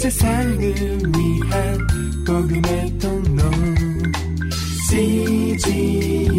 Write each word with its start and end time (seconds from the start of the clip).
세상을 0.00 0.58
위한 0.58 1.86
복음의 2.26 2.98
통로 2.98 3.42
CGM 4.88 6.32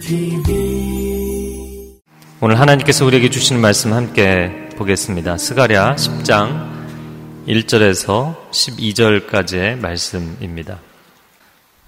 TV 0.00 1.92
오늘 2.40 2.58
하나님께서 2.58 3.04
우리에게 3.04 3.28
주시는 3.28 3.60
말씀 3.60 3.92
함께 3.92 4.70
보겠습니다. 4.78 5.36
스가랴 5.36 5.96
10장 5.96 6.70
1절에서 7.46 8.50
12절까지의 8.50 9.78
말씀입니다. 9.78 10.78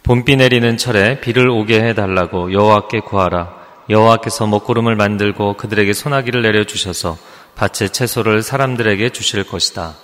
봄비 0.03 0.37
내리는 0.37 0.77
철에 0.77 1.19
비를 1.21 1.49
오게 1.49 1.83
해 1.83 1.95
달라고 1.95 2.53
여호와께 2.53 3.01
구하라. 3.01 3.57
여호와께서 3.89 4.47
먹구름을 4.47 4.97
만들고 4.97 5.57
그들에게 5.57 5.95
소나기를 5.95 6.43
내려 6.43 6.65
주셔서 6.65 7.17
밭의 7.55 7.89
채소를 7.91 8.43
사람들에게 8.43 9.09
주실 9.09 9.45
것이다. 9.45 9.95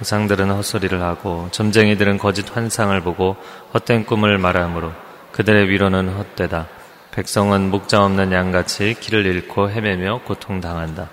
우상들은 0.00 0.50
헛소리를 0.50 1.00
하고 1.02 1.48
점쟁이들은 1.52 2.18
거짓 2.18 2.54
환상을 2.54 2.98
보고 3.02 3.36
헛된 3.74 4.06
꿈을 4.06 4.38
말하므로 4.38 4.92
그들의 5.32 5.68
위로는 5.68 6.08
헛되다. 6.08 6.68
백성은 7.12 7.70
목자 7.70 8.02
없는 8.04 8.32
양같이 8.32 8.96
길을 8.98 9.24
잃고 9.26 9.70
헤매며 9.70 10.22
고통당한다. 10.24 11.08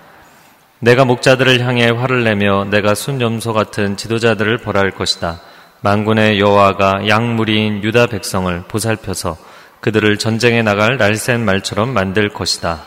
내가 0.80 1.04
목자들을 1.04 1.60
향해 1.60 1.90
화를 1.90 2.24
내며 2.24 2.64
내가 2.64 2.96
순염소 2.96 3.52
같은 3.52 3.96
지도자들을 3.96 4.58
벌할 4.58 4.90
것이다. 4.90 5.40
만군의 5.80 6.40
여호와가 6.40 7.08
양무리인 7.08 7.84
유다 7.84 8.06
백성을 8.06 8.62
보살펴서 8.66 9.36
그들을 9.80 10.18
전쟁에 10.18 10.62
나갈 10.62 10.96
날쌘 10.96 11.40
말처럼 11.40 11.92
만들 11.92 12.28
것이다. 12.28 12.82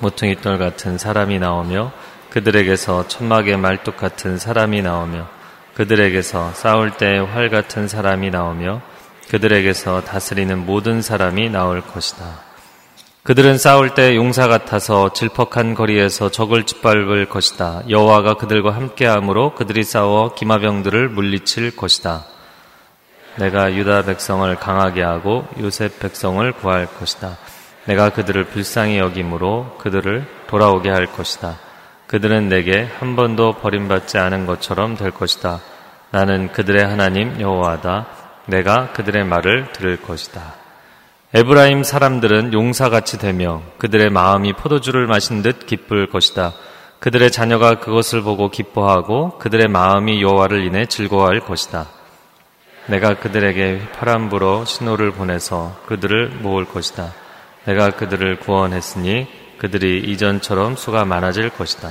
모퉁이 0.00 0.36
돌 0.36 0.58
같은 0.58 0.98
사람이 0.98 1.38
나오며 1.38 1.92
그들에게서 2.30 3.08
천막의 3.08 3.56
말뚝 3.56 3.96
같은 3.96 4.38
사람이 4.38 4.82
나오며 4.82 5.28
그들에게서 5.74 6.52
싸울 6.54 6.90
때활 6.90 7.50
같은 7.50 7.88
사람이 7.88 8.30
나오며 8.30 8.82
그들에게서 9.28 10.02
다스리는 10.02 10.66
모든 10.66 11.02
사람이 11.02 11.50
나올 11.50 11.80
것이다. 11.80 12.48
그들은 13.22 13.58
싸울 13.58 13.94
때 13.94 14.16
용사 14.16 14.48
같아서 14.48 15.12
질퍽한 15.12 15.74
거리에서 15.74 16.30
적을 16.30 16.64
짓밟을 16.64 17.28
것이다. 17.28 17.82
여호와가 17.88 18.34
그들과 18.34 18.74
함께함으로 18.74 19.54
그들이 19.54 19.84
싸워 19.84 20.34
기마병들을 20.34 21.10
물리칠 21.10 21.76
것이다. 21.76 22.24
내가 23.36 23.74
유다 23.74 24.02
백성을 24.02 24.52
강하게 24.56 25.02
하고 25.02 25.46
요셉 25.60 26.00
백성을 26.00 26.50
구할 26.52 26.86
것이다. 26.86 27.36
내가 27.84 28.10
그들을 28.10 28.44
불쌍히 28.46 28.98
여김으로 28.98 29.76
그들을 29.78 30.26
돌아오게 30.48 30.88
할 30.90 31.06
것이다. 31.06 31.67
그들은 32.08 32.48
내게 32.48 32.88
한 32.98 33.16
번도 33.16 33.58
버림받지 33.58 34.16
않은 34.18 34.46
것처럼 34.46 34.96
될 34.96 35.10
것이다. 35.10 35.60
나는 36.10 36.50
그들의 36.52 36.82
하나님 36.82 37.38
여호와다. 37.38 38.06
내가 38.46 38.92
그들의 38.92 39.24
말을 39.24 39.72
들을 39.72 40.00
것이다. 40.00 40.54
에브라임 41.34 41.82
사람들은 41.82 42.54
용사같이 42.54 43.18
되며 43.18 43.60
그들의 43.76 44.08
마음이 44.08 44.54
포도주를 44.54 45.06
마신 45.06 45.42
듯 45.42 45.66
기쁠 45.66 46.08
것이다. 46.08 46.54
그들의 46.98 47.30
자녀가 47.30 47.78
그것을 47.78 48.22
보고 48.22 48.50
기뻐하고 48.50 49.36
그들의 49.38 49.68
마음이 49.68 50.22
여호와를 50.22 50.64
인해 50.64 50.86
즐거워할 50.86 51.40
것이다. 51.40 51.88
내가 52.86 53.18
그들에게 53.18 53.82
파란불로 53.98 54.64
신호를 54.64 55.10
보내서 55.10 55.76
그들을 55.84 56.38
모을 56.40 56.64
것이다. 56.64 57.12
내가 57.66 57.90
그들을 57.90 58.38
구원했으니 58.38 59.28
그들이 59.58 59.98
이전처럼 60.10 60.76
수가 60.76 61.04
많아질 61.04 61.50
것이다. 61.50 61.90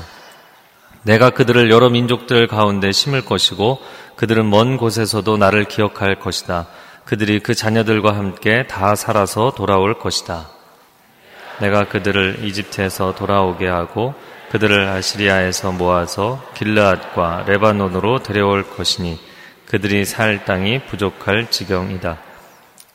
내가 1.03 1.29
그들을 1.29 1.69
여러 1.69 1.89
민족들 1.89 2.47
가운데 2.47 2.91
심을 2.91 3.23
것이고 3.23 3.79
그들은 4.15 4.49
먼 4.49 4.77
곳에서도 4.77 5.37
나를 5.37 5.65
기억할 5.65 6.19
것이다. 6.19 6.67
그들이 7.05 7.39
그 7.39 7.55
자녀들과 7.55 8.15
함께 8.15 8.67
다 8.67 8.95
살아서 8.95 9.53
돌아올 9.55 9.99
것이다. 9.99 10.49
내가 11.59 11.87
그들을 11.87 12.39
이집트에서 12.43 13.15
돌아오게 13.15 13.67
하고 13.67 14.13
그들을 14.51 14.87
아시리아에서 14.87 15.71
모아서 15.71 16.43
길르앗과 16.55 17.45
레바논으로 17.47 18.23
데려올 18.23 18.69
것이니 18.69 19.19
그들이 19.65 20.05
살 20.05 20.45
땅이 20.45 20.85
부족할 20.85 21.49
지경이다. 21.49 22.17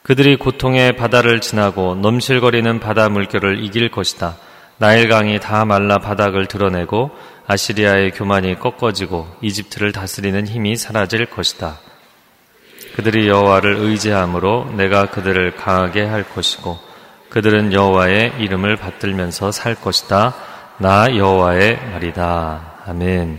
그들이 0.03 0.37
고통의 0.37 0.97
바다를 0.97 1.41
지나고 1.41 1.95
넘실거리는 1.95 2.81
바다 2.81 3.09
물결을 3.09 3.63
이길 3.65 3.91
것이다. 3.91 4.37
나일강이 4.83 5.39
다 5.39 5.65
말라 5.65 5.99
바닥을 5.99 6.47
드러내고 6.47 7.13
아시리아의 7.47 8.11
교만이 8.11 8.59
꺾어지고 8.59 9.29
이집트를 9.41 9.93
다스리는 9.93 10.45
힘이 10.45 10.75
사라질 10.75 11.25
것이다. 11.27 11.79
그들이 12.97 13.29
여호와를 13.29 13.77
의지함으로 13.77 14.73
내가 14.77 15.07
그들을 15.07 15.55
강하게 15.55 16.03
할 16.03 16.29
것이고 16.29 16.77
그들은 17.31 17.73
여호와의 17.73 18.33
이름을 18.41 18.75
받들면서 18.75 19.53
살 19.53 19.77
것이다. 19.77 20.35
나 20.79 21.17
여호와의 21.17 21.79
말이다. 21.93 22.83
아멘. 22.85 23.39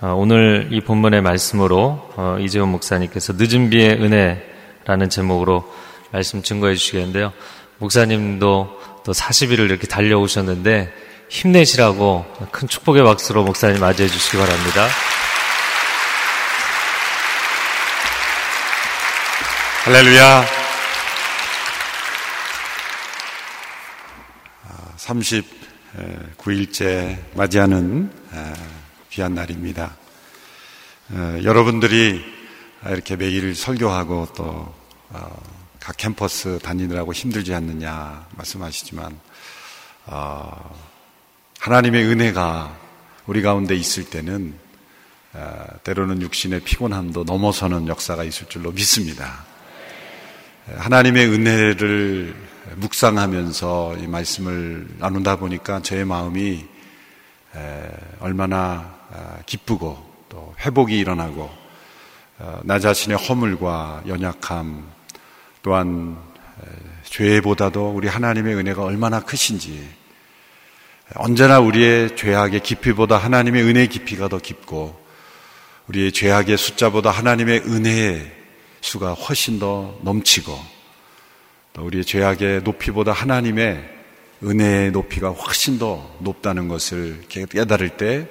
어, 0.00 0.14
오늘 0.16 0.68
이 0.70 0.80
본문의 0.80 1.22
말씀으로 1.22 2.08
어, 2.14 2.36
이재훈 2.38 2.68
목사님께서 2.68 3.32
늦은 3.36 3.70
비의 3.70 3.94
은혜라는 3.94 5.10
제목으로 5.10 5.64
말씀 6.12 6.40
증거해 6.40 6.76
주시겠는데요. 6.76 7.32
목사님도 7.78 8.78
또 9.04 9.12
40일을 9.12 9.60
이렇게 9.60 9.86
달려오셨는데 9.86 10.92
힘내시라고 11.28 12.26
큰 12.52 12.68
축복의 12.68 13.04
박수로 13.04 13.44
목사님 13.44 13.80
맞이해 13.80 14.08
주시기 14.08 14.36
바랍니다. 14.36 14.88
할렐루야. 19.84 20.44
39일째 24.98 27.16
아, 27.16 27.18
맞이하는 27.34 28.10
아, 28.32 28.54
귀한 29.10 29.34
날입니다. 29.34 29.96
어, 31.10 31.40
여러분들이 31.42 32.22
이렇게 32.86 33.16
매일 33.16 33.54
설교하고 33.54 34.28
또 34.36 34.74
각 35.88 35.92
어, 35.92 35.96
캠퍼스 35.96 36.58
다니느라고 36.58 37.14
힘들지 37.14 37.54
않느냐 37.54 38.26
말씀하시지만 38.36 39.18
어, 40.04 40.76
하나님의 41.60 42.04
은혜가 42.04 42.76
우리 43.26 43.40
가운데 43.40 43.74
있을 43.74 44.04
때는 44.04 44.54
어, 45.32 45.64
때로는 45.84 46.20
육신의 46.20 46.60
피곤함도 46.60 47.24
넘어서는 47.24 47.88
역사가 47.88 48.24
있을 48.24 48.48
줄로 48.48 48.70
믿습니다. 48.70 49.46
하나님의 50.76 51.26
은혜를 51.28 52.36
묵상하면서 52.76 53.96
이 54.00 54.06
말씀을 54.06 54.88
나눈다 54.98 55.36
보니까 55.36 55.80
저의 55.80 56.04
마음이 56.04 56.66
얼마나 58.20 58.94
아, 59.10 59.38
기쁘고 59.46 60.26
또 60.28 60.54
회복이 60.60 60.98
일어나고 60.98 61.50
어, 62.40 62.60
나 62.64 62.78
자신의 62.78 63.16
허물과 63.16 64.02
연약함 64.06 64.97
또한 65.68 66.16
죄보다도 67.04 67.90
우리 67.90 68.08
하나님의 68.08 68.54
은혜가 68.54 68.82
얼마나 68.82 69.20
크신지 69.20 69.86
언제나 71.14 71.60
우리의 71.60 72.16
죄악의 72.16 72.60
깊이보다 72.60 73.18
하나님의 73.18 73.64
은혜의 73.64 73.88
깊이가 73.88 74.28
더 74.28 74.38
깊고 74.38 74.98
우리의 75.88 76.12
죄악의 76.12 76.56
숫자보다 76.56 77.10
하나님의 77.10 77.64
은혜의 77.66 78.32
수가 78.80 79.12
훨씬 79.12 79.58
더 79.58 79.98
넘치고 80.04 80.58
또 81.74 81.84
우리의 81.84 82.06
죄악의 82.06 82.62
높이보다 82.62 83.12
하나님의 83.12 83.86
은혜의 84.42 84.92
높이가 84.92 85.28
훨씬 85.28 85.78
더 85.78 86.16
높다는 86.20 86.68
것을 86.68 87.24
깨달을 87.28 87.98
때 87.98 88.26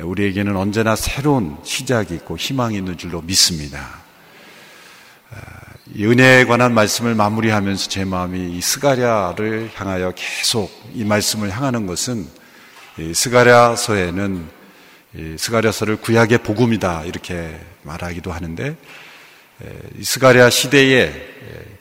우리에게는 0.00 0.54
언제나 0.54 0.96
새로운 0.96 1.56
시작이 1.62 2.14
있고 2.16 2.36
희망이 2.36 2.76
있는 2.76 2.98
줄로 2.98 3.22
믿습니다. 3.22 4.03
아, 5.86 5.90
이 5.92 6.06
은혜에 6.06 6.44
관한 6.46 6.72
말씀을 6.72 7.14
마무리하면서 7.14 7.88
제 7.88 8.04
마음이 8.04 8.56
이 8.56 8.60
스가랴를 8.60 9.70
향하여 9.74 10.12
계속 10.12 10.70
이 10.94 11.04
말씀을 11.04 11.50
향하는 11.50 11.86
것은 11.86 12.26
스가랴서에는 13.14 14.48
스가랴서를 15.36 15.96
구약의 15.96 16.38
복음이다 16.38 17.04
이렇게 17.04 17.60
말하기도 17.82 18.32
하는데 18.32 18.76
스가랴 20.02 20.50
시대에 20.50 21.12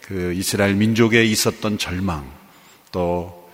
그 0.01 0.33
이스라엘 0.33 0.75
민족에 0.75 1.23
있었던 1.23 1.77
절망 1.77 2.29
또 2.91 3.49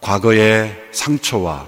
과거의 0.00 0.88
상처와 0.92 1.66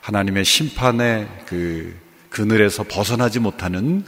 하나님의 0.00 0.44
심판의 0.44 1.28
그 1.46 1.96
그늘에서 2.30 2.82
벗어나지 2.82 3.38
못하는 3.38 4.04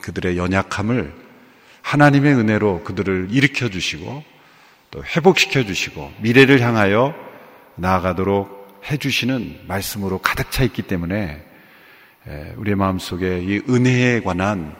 그들의 0.00 0.36
연약함을 0.36 1.21
하나님의 1.82 2.34
은혜로 2.34 2.84
그들을 2.84 3.28
일으켜 3.30 3.68
주시고 3.68 4.24
또 4.90 5.04
회복시켜 5.04 5.64
주시고 5.64 6.12
미래를 6.20 6.60
향하여 6.60 7.14
나아가도록 7.76 8.80
해 8.90 8.96
주시는 8.96 9.60
말씀으로 9.66 10.18
가득 10.18 10.50
차 10.50 10.64
있기 10.64 10.82
때문에 10.82 11.44
우리의 12.56 12.76
마음속에 12.76 13.42
이 13.42 13.62
은혜에 13.68 14.20
관한 14.20 14.74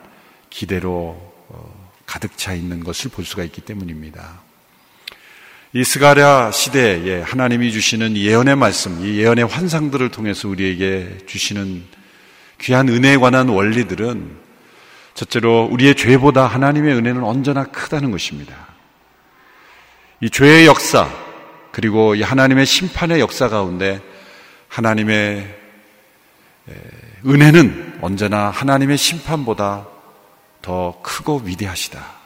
기대로 0.50 1.32
어, 1.48 1.90
가득 2.06 2.36
차 2.36 2.52
있는 2.52 2.84
것을 2.84 3.10
볼 3.10 3.24
수가 3.24 3.42
있기 3.44 3.62
때문입니다. 3.62 4.40
이 5.72 5.84
스가랴 5.84 6.50
시대에 6.50 7.22
하나님이 7.22 7.72
주시는 7.72 8.16
예언의 8.16 8.56
말씀, 8.56 9.04
이 9.04 9.18
예언의 9.18 9.46
환상들을 9.46 10.10
통해서 10.10 10.48
우리에게 10.48 11.18
주시는 11.26 11.82
귀한 12.60 12.88
은혜에 12.90 13.16
관한 13.16 13.48
원리들은 13.48 14.41
첫째로 15.14 15.68
우리의 15.70 15.94
죄보다 15.94 16.46
하나님의 16.46 16.94
은혜는 16.94 17.22
언제나 17.22 17.64
크다는 17.64 18.10
것입니다. 18.10 18.54
이 20.20 20.30
죄의 20.30 20.66
역사, 20.66 21.08
그리고 21.72 22.14
이 22.14 22.22
하나님의 22.22 22.66
심판의 22.66 23.20
역사 23.20 23.48
가운데 23.48 24.00
하나님의 24.68 25.58
은혜는 27.26 27.98
언제나 28.00 28.50
하나님의 28.50 28.96
심판보다 28.96 29.86
더 30.60 31.00
크고 31.02 31.42
위대하시다. 31.44 32.22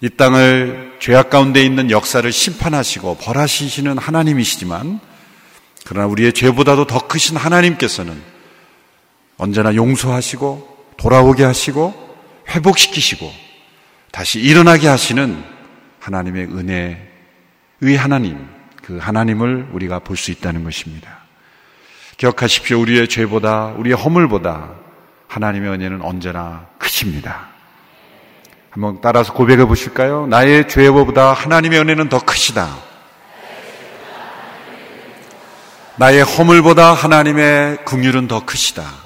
이 0.00 0.10
땅을 0.10 0.96
죄악 1.00 1.30
가운데 1.30 1.62
있는 1.62 1.90
역사를 1.90 2.30
심판하시고 2.30 3.16
벌하시는 3.18 3.96
하나님이시지만 3.98 5.00
그러나 5.86 6.06
우리의 6.06 6.32
죄보다도 6.32 6.86
더 6.86 7.06
크신 7.06 7.36
하나님께서는 7.36 8.20
언제나 9.36 9.74
용서하시고 9.74 10.73
돌아오게 10.96 11.44
하시고 11.44 11.94
회복시키시고 12.48 13.30
다시 14.12 14.40
일어나게 14.40 14.86
하시는 14.88 15.42
하나님의 16.00 16.44
은혜의 16.44 17.96
하나님, 17.98 18.46
그 18.82 18.98
하나님을 18.98 19.68
우리가 19.72 20.00
볼 20.00 20.16
수 20.16 20.30
있다는 20.30 20.62
것입니다. 20.64 21.18
기억하십시오. 22.16 22.78
우리의 22.80 23.08
죄보다, 23.08 23.74
우리의 23.76 23.96
허물보다 23.96 24.70
하나님의 25.26 25.70
은혜는 25.70 26.02
언제나 26.02 26.66
크십니다. 26.78 27.48
한번 28.70 29.00
따라서 29.00 29.32
고백해 29.32 29.64
보실까요? 29.64 30.26
나의 30.26 30.68
죄보다 30.68 31.32
하나님의 31.32 31.80
은혜는 31.80 32.08
더 32.08 32.20
크시다. 32.20 32.76
나의 35.96 36.22
허물보다 36.22 36.92
하나님의 36.92 37.84
긍휼은 37.84 38.28
더 38.28 38.44
크시다. 38.44 39.03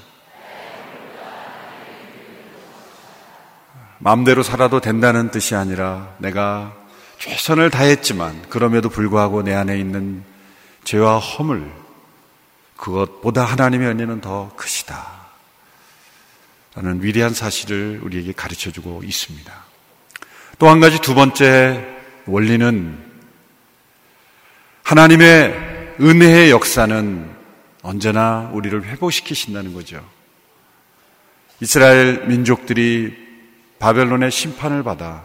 마음대로 3.98 4.42
살아도 4.42 4.80
된다는 4.80 5.30
뜻이 5.30 5.54
아니라 5.54 6.14
내가 6.18 6.74
최선을 7.18 7.70
다했지만 7.70 8.42
그럼에도 8.48 8.88
불구하고 8.88 9.42
내 9.42 9.54
안에 9.54 9.78
있는 9.78 10.22
죄와 10.84 11.18
허물 11.18 11.70
그것보다 12.76 13.44
하나님의 13.44 13.88
은혜는 13.88 14.20
더 14.20 14.52
크시다. 14.56 15.18
라는 16.76 17.02
위대한 17.02 17.34
사실을 17.34 18.00
우리에게 18.02 18.32
가르쳐 18.32 18.70
주고 18.70 19.02
있습니다. 19.02 19.52
또 20.60 20.68
한 20.68 20.80
가지 20.80 21.00
두 21.00 21.14
번째 21.14 21.84
원리는 22.26 22.98
하나님의 24.84 25.96
은혜의 26.00 26.50
역사는 26.50 27.28
언제나 27.82 28.50
우리를 28.52 28.84
회복시키신다는 28.84 29.74
거죠. 29.74 30.04
이스라엘 31.60 32.26
민족들이 32.26 33.27
바벨론의 33.78 34.30
심판을 34.30 34.82
받아 34.82 35.22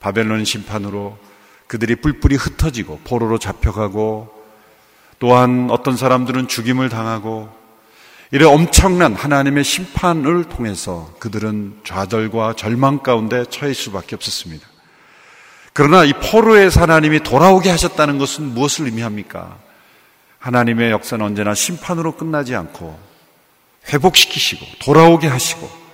바벨론 0.00 0.44
심판으로 0.44 1.18
그들이 1.66 1.96
뿔뿔이 1.96 2.36
흩어지고 2.36 3.00
포로로 3.04 3.38
잡혀가고 3.38 4.32
또한 5.18 5.68
어떤 5.70 5.96
사람들은 5.96 6.48
죽임을 6.48 6.88
당하고 6.88 7.48
이래 8.32 8.44
엄청난 8.44 9.14
하나님의 9.14 9.64
심판을 9.64 10.44
통해서 10.44 11.14
그들은 11.18 11.80
좌절과 11.84 12.54
절망 12.56 12.98
가운데 12.98 13.44
처할 13.48 13.74
수밖에 13.74 14.16
없었습니다. 14.16 14.66
그러나 15.72 16.04
이 16.04 16.12
포로의 16.12 16.70
하나님이 16.70 17.20
돌아오게 17.20 17.70
하셨다는 17.70 18.18
것은 18.18 18.54
무엇을 18.54 18.86
의미합니까? 18.86 19.58
하나님의 20.38 20.90
역사는 20.90 21.24
언제나 21.24 21.54
심판으로 21.54 22.16
끝나지 22.16 22.54
않고 22.54 22.98
회복시키시고 23.92 24.66
돌아오게 24.80 25.28
하시고 25.28 25.85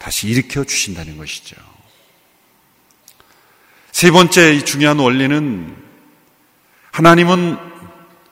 다시 0.00 0.28
일으켜 0.28 0.64
주신다는 0.64 1.18
것이죠. 1.18 1.56
세 3.92 4.10
번째 4.10 4.54
이 4.54 4.64
중요한 4.64 4.98
원리는 4.98 5.76
하나님은 6.90 7.58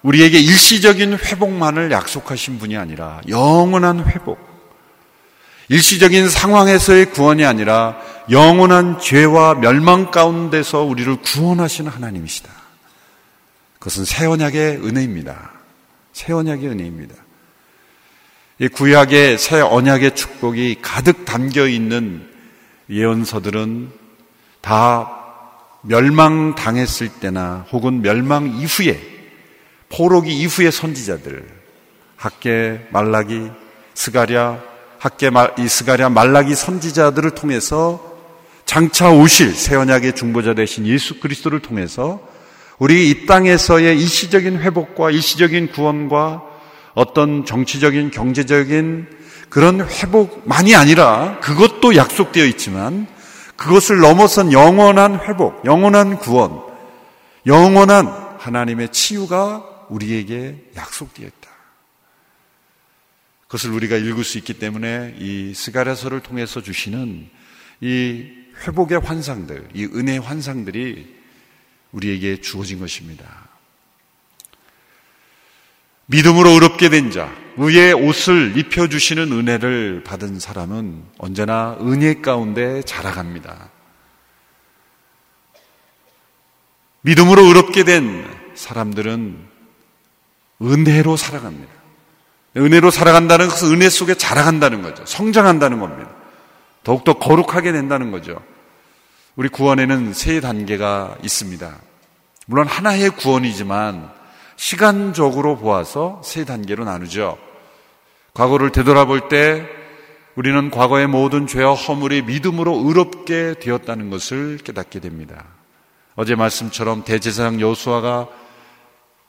우리에게 0.01 0.41
일시적인 0.41 1.19
회복만을 1.19 1.93
약속하신 1.93 2.59
분이 2.59 2.79
아니라 2.79 3.21
영원한 3.29 4.03
회복. 4.09 4.39
일시적인 5.69 6.31
상황에서의 6.31 7.11
구원이 7.11 7.45
아니라 7.45 8.01
영원한 8.31 8.99
죄와 8.99 9.57
멸망 9.57 10.11
가운데서 10.11 10.85
우리를 10.85 11.17
구원하시는 11.17 11.91
하나님이시다. 11.91 12.51
그것은 13.79 14.07
새 14.07 14.25
언약의 14.25 14.79
은혜입니다. 14.79 15.53
새 16.15 16.33
언약의 16.33 16.67
은혜입니다. 16.67 17.15
이 18.61 18.67
구약의 18.67 19.39
새 19.39 19.61
언약의 19.61 20.17
축복이 20.17 20.79
가득 20.83 21.25
담겨 21.25 21.69
있는 21.69 22.29
예언서들은 22.91 23.91
다 24.61 25.15
멸망당했을 25.83 27.09
때나 27.21 27.67
혹은 27.71 28.03
멸망 28.03 28.49
이후에 28.49 29.01
포로기 29.91 30.37
이후의 30.41 30.73
선지자들 30.73 31.47
학계 32.17 32.85
말라기 32.91 33.49
스가랴 33.95 34.61
학계 34.99 35.31
이 35.59 35.69
스가랴 35.69 36.09
말라기 36.11 36.57
선지자들을 36.57 37.31
통해서 37.37 38.03
장차 38.65 39.11
오실 39.11 39.55
새 39.55 39.77
언약의 39.77 40.17
중보자 40.17 40.55
되신 40.55 40.85
예수 40.89 41.21
그리스도를 41.21 41.61
통해서 41.61 42.21
우리 42.81 43.09
이 43.09 43.25
땅에서의 43.27 44.01
일시적인 44.01 44.59
회복과 44.59 45.13
일시적인 45.13 45.69
구원과 45.69 46.48
어떤 46.99 47.45
정치적인 47.45 48.11
경제적인 48.11 49.07
그런 49.49 49.81
회복만이 49.81 50.75
아니라 50.75 51.39
그것도 51.39 51.95
약속되어 51.95 52.45
있지만 52.47 53.07
그것을 53.55 54.01
넘어선 54.01 54.53
영원한 54.53 55.21
회복, 55.21 55.65
영원한 55.65 56.19
구원, 56.19 56.61
영원한 57.47 58.09
하나님의 58.39 58.91
치유가 58.91 59.65
우리에게 59.89 60.71
약속되어 60.75 61.25
있다. 61.25 61.51
그것을 63.43 63.71
우리가 63.71 63.97
읽을 63.97 64.25
수 64.25 64.37
있기 64.39 64.55
때문에 64.55 65.15
이 65.21 65.55
스가랴서를 65.55 66.21
통해서 66.21 66.61
주시는 66.61 67.29
이 67.81 68.27
회복의 68.67 68.99
환상들, 68.99 69.69
이 69.73 69.85
은혜의 69.85 70.19
환상들이 70.19 71.17
우리에게 71.93 72.41
주어진 72.41 72.81
것입니다. 72.81 73.48
믿음으로 76.11 76.51
의롭게 76.51 76.89
된 76.89 77.11
자, 77.11 77.31
의의 77.59 77.93
옷을 77.93 78.57
입혀주시는 78.57 79.31
은혜를 79.31 80.05
받은 80.05 80.41
사람은 80.41 81.03
언제나 81.19 81.77
은혜 81.83 82.21
가운데 82.23 82.83
자라갑니다. 82.83 83.69
믿음으로 87.03 87.43
의롭게 87.45 87.85
된 87.85 88.25
사람들은 88.55 89.39
은혜로 90.63 91.17
살아갑니다. 91.19 91.73
은혜로 92.57 92.91
살아간다는 92.91 93.49
것은 93.49 93.71
은혜 93.71 93.91
속에 93.91 94.15
자라간다는 94.15 94.81
거죠. 94.81 95.05
성장한다는 95.05 95.79
겁니다. 95.79 96.11
더욱더 96.85 97.19
거룩하게 97.19 97.73
된다는 97.73 98.11
거죠. 98.11 98.43
우리 99.37 99.51
구원에는 99.51 100.15
세 100.15 100.41
단계가 100.41 101.19
있습니다. 101.23 101.77
물론 102.47 102.67
하나의 102.67 103.11
구원이지만 103.11 104.18
시간적으로 104.59 105.57
보아서 105.57 106.21
세 106.25 106.45
단계로 106.45 106.85
나누죠. 106.85 107.39
과거를 108.35 108.73
되돌아볼 108.73 109.29
때 109.29 109.65
우리는 110.35 110.71
과거의 110.71 111.07
모든 111.07 111.47
죄와 111.47 111.75
허물이 111.75 112.23
믿음으로 112.23 112.83
의롭게 112.85 113.55
되었다는 113.61 114.11
것을 114.11 114.59
깨닫게 114.59 114.99
됩니다. 114.99 115.45
어제 116.17 116.35
말씀처럼 116.35 117.05
대제사장 117.05 117.61
여수아가 117.61 118.29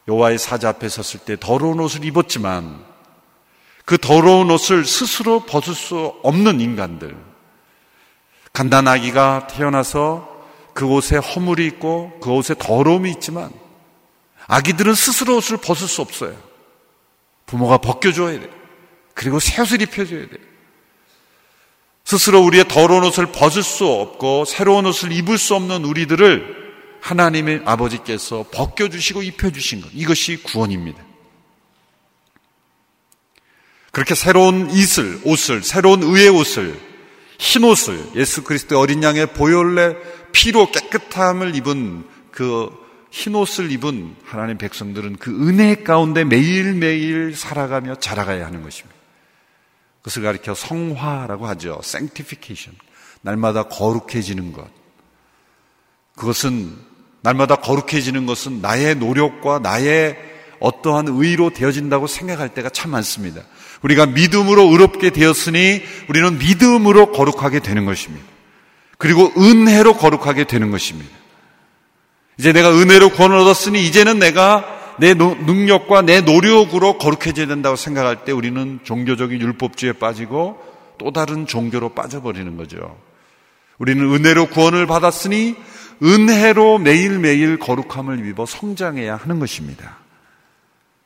여호와의 0.07 0.39
사자 0.39 0.69
앞에 0.69 0.89
섰을 0.89 1.23
때 1.23 1.37
더러운 1.39 1.79
옷을 1.79 2.05
입었지만 2.05 2.83
그 3.85 3.99
더러운 3.99 4.49
옷을 4.49 4.83
스스로 4.83 5.41
벗을 5.41 5.75
수 5.75 6.15
없는 6.23 6.59
인간들 6.59 7.15
간단아기가 8.53 9.45
태어나서 9.45 10.27
그 10.73 10.87
옷에 10.87 11.17
허물이 11.17 11.67
있고 11.67 12.19
그 12.19 12.31
옷에 12.31 12.55
더러움이 12.57 13.11
있지만 13.11 13.51
아기들은 14.49 14.95
스스로 14.95 15.37
옷을 15.37 15.57
벗을 15.57 15.87
수 15.87 16.01
없어요. 16.01 16.35
부모가 17.45 17.77
벗겨줘야 17.77 18.39
돼요. 18.39 18.49
그리고 19.13 19.39
새 19.39 19.61
옷을 19.61 19.81
입혀줘야 19.81 20.27
돼요. 20.27 20.49
스스로 22.03 22.41
우리의 22.41 22.67
더러운 22.67 23.03
옷을 23.03 23.27
벗을 23.27 23.61
수 23.61 23.85
없고 23.85 24.45
새로운 24.45 24.87
옷을 24.87 25.11
입을 25.11 25.37
수 25.37 25.53
없는 25.53 25.85
우리들을 25.85 26.57
하나님의 26.99 27.61
아버지께서 27.65 28.45
벗겨주시고 28.51 29.21
입혀주신 29.21 29.81
것. 29.81 29.91
이것이 29.93 30.41
구원입니다. 30.41 30.99
그렇게 33.91 34.15
새로운 34.15 34.71
이슬, 34.71 35.21
옷을, 35.25 35.61
새로운 35.61 36.01
의의 36.01 36.29
옷을, 36.29 36.79
흰 37.37 37.63
옷을, 37.63 38.03
예수 38.15 38.43
그리스도의 38.43 38.81
어린 38.81 39.03
양의 39.03 39.33
보혈의 39.33 39.95
피로 40.31 40.71
깨끗함을 40.71 41.55
입은 41.55 42.07
그 42.31 42.88
흰 43.11 43.35
옷을 43.35 43.71
입은 43.71 44.15
하나님 44.23 44.57
백성들은 44.57 45.17
그 45.17 45.31
은혜 45.47 45.75
가운데 45.75 46.23
매일매일 46.23 47.35
살아가며 47.35 47.95
자라가야 47.95 48.45
하는 48.45 48.63
것입니다. 48.63 48.95
그것을 49.99 50.23
가리켜 50.23 50.53
성화라고 50.53 51.47
하죠. 51.47 51.79
sanctification. 51.83 52.77
날마다 53.21 53.63
거룩해지는 53.63 54.53
것. 54.53 54.67
그것은 56.15 56.75
날마다 57.21 57.57
거룩해지는 57.57 58.25
것은 58.25 58.61
나의 58.61 58.95
노력과 58.95 59.59
나의 59.59 60.17
어떠한 60.59 61.07
의로 61.09 61.49
되어진다고 61.51 62.07
생각할 62.07 62.53
때가 62.53 62.69
참 62.69 62.91
많습니다. 62.91 63.41
우리가 63.81 64.05
믿음으로 64.05 64.63
의롭게 64.71 65.09
되었으니 65.09 65.81
우리는 66.09 66.37
믿음으로 66.37 67.11
거룩하게 67.11 67.59
되는 67.59 67.85
것입니다. 67.85 68.25
그리고 68.97 69.31
은혜로 69.37 69.95
거룩하게 69.95 70.43
되는 70.45 70.71
것입니다. 70.71 71.18
이제 72.39 72.53
내가 72.53 72.71
은혜로 72.71 73.09
구원을 73.09 73.35
얻었으니 73.35 73.85
이제는 73.85 74.17
내가 74.17 74.95
내 74.97 75.13
능력과 75.13 76.03
내 76.03 76.21
노력으로 76.21 76.97
거룩해져야 76.97 77.47
된다고 77.47 77.75
생각할 77.75 78.23
때 78.23 78.31
우리는 78.31 78.79
종교적인 78.83 79.41
율법주의에 79.41 79.93
빠지고 79.93 80.57
또 80.97 81.11
다른 81.11 81.45
종교로 81.45 81.89
빠져버리는 81.89 82.55
거죠. 82.55 82.97
우리는 83.77 84.03
은혜로 84.13 84.47
구원을 84.47 84.87
받았으니 84.87 85.57
은혜로 86.01 86.77
매일매일 86.77 87.59
거룩함을 87.59 88.25
입어 88.29 88.45
성장해야 88.45 89.17
하는 89.17 89.39
것입니다. 89.39 89.97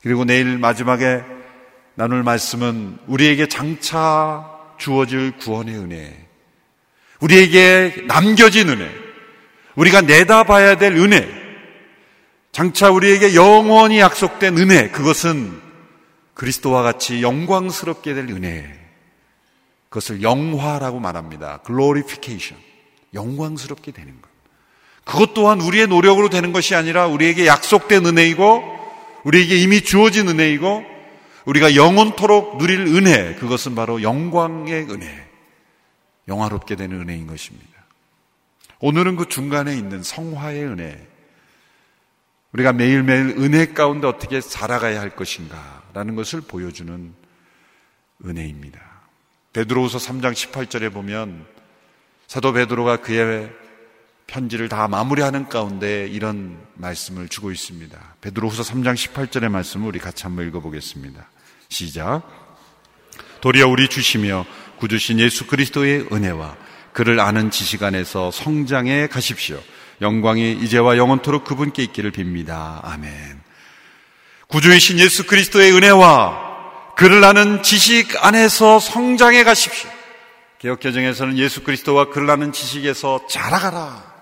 그리고 0.04 0.26
내일 0.26 0.60
마지막에 0.60 1.24
나눌 1.96 2.22
말씀은 2.22 3.00
우리에게 3.08 3.48
장차 3.48 4.52
주어질 4.78 5.38
구원의 5.38 5.78
은혜, 5.78 6.28
우리에게 7.22 8.04
남겨진 8.08 8.70
은혜, 8.70 9.03
우리가 9.76 10.02
내다봐야 10.02 10.78
될 10.78 10.94
은혜, 10.94 11.28
장차 12.52 12.92
우리에게 12.92 13.36
영원히 13.36 14.00
약속된 14.00 14.58
은혜, 14.58 14.90
그것은 14.90 15.62
그리스도와 16.34 16.84
같이 16.84 17.22
영광스럽게 17.22 18.14
될 18.14 18.30
은혜. 18.30 18.80
그것을 19.90 20.24
영화라고 20.24 21.00
말합니다. 21.00 21.60
glorification. 21.66 22.62
영광스럽게 23.14 23.92
되는 23.92 24.20
것. 24.22 24.30
그것 25.04 25.34
또한 25.34 25.62
우리의 25.62 25.88
노력으로 25.88 26.30
되는 26.30 26.52
것이 26.52 26.76
아니라 26.76 27.08
우리에게 27.08 27.46
약속된 27.46 28.06
은혜이고 28.06 28.64
우리에게 29.24 29.58
이미 29.58 29.82
주어진 29.82 30.28
은혜이고 30.28 30.84
우리가 31.46 31.76
영원토록 31.76 32.58
누릴 32.58 32.82
은혜, 32.88 33.36
그것은 33.36 33.76
바로 33.76 34.02
영광의 34.02 34.90
은혜, 34.90 35.28
영화롭게 36.28 36.76
되는 36.76 37.02
은혜인 37.02 37.28
것입니다. 37.28 37.73
오늘은 38.86 39.16
그 39.16 39.30
중간에 39.30 39.78
있는 39.78 40.04
성화의 40.04 40.66
은혜, 40.66 41.08
우리가 42.52 42.74
매일매일 42.74 43.30
은혜 43.38 43.68
가운데 43.68 44.08
어떻게 44.08 44.42
살아가야 44.42 45.00
할 45.00 45.16
것인가 45.16 45.84
라는 45.94 46.16
것을 46.16 46.42
보여주는 46.42 47.14
은혜입니다. 48.26 48.82
베드로후서 49.54 50.00
3장 50.00 50.34
18절에 50.34 50.92
보면 50.92 51.46
사도 52.28 52.52
베드로가 52.52 52.98
그의 52.98 53.54
편지를 54.28 54.68
다 54.68 54.90
마무리하는 54.90 55.48
가운데 55.48 56.06
이런 56.06 56.60
말씀을 56.74 57.30
주고 57.30 57.52
있습니다. 57.52 58.16
베드로후서 58.20 58.64
3장 58.64 58.96
18절의 58.96 59.48
말씀을 59.48 59.88
우리 59.88 60.00
같이 60.00 60.24
한번 60.24 60.46
읽어보겠습니다. 60.50 61.30
시작. 61.70 62.24
도리어 63.40 63.66
우리 63.70 63.88
주시며 63.88 64.46
구주신 64.80 65.22
예수 65.22 65.48
그리스도의 65.48 66.10
은혜와 66.12 66.63
그를 66.94 67.20
아는 67.20 67.52
지식 67.52 67.84
안에서 67.84 68.32
성장해 68.32 69.08
가십시오. 69.08 69.60
영광이 70.02 70.60
이제와 70.62 70.98
영원토록 70.98 71.44
그분께 71.44 71.84
있기를 71.84 72.12
빕니다. 72.12 72.80
아멘. 72.84 73.42
구주이신 74.48 75.00
예수 75.00 75.26
그리스도의 75.26 75.74
은혜와 75.74 76.94
그를 76.96 77.24
아는 77.24 77.64
지식 77.64 78.24
안에서 78.24 78.80
성장해 78.80 79.44
가십시오. 79.44 79.90
개혁개정에서는 80.60 81.38
예수 81.40 81.64
그리스도와 81.64 82.10
그를 82.10 82.30
아는 82.30 82.52
지식에서 82.54 83.26
자라가라. 83.30 84.14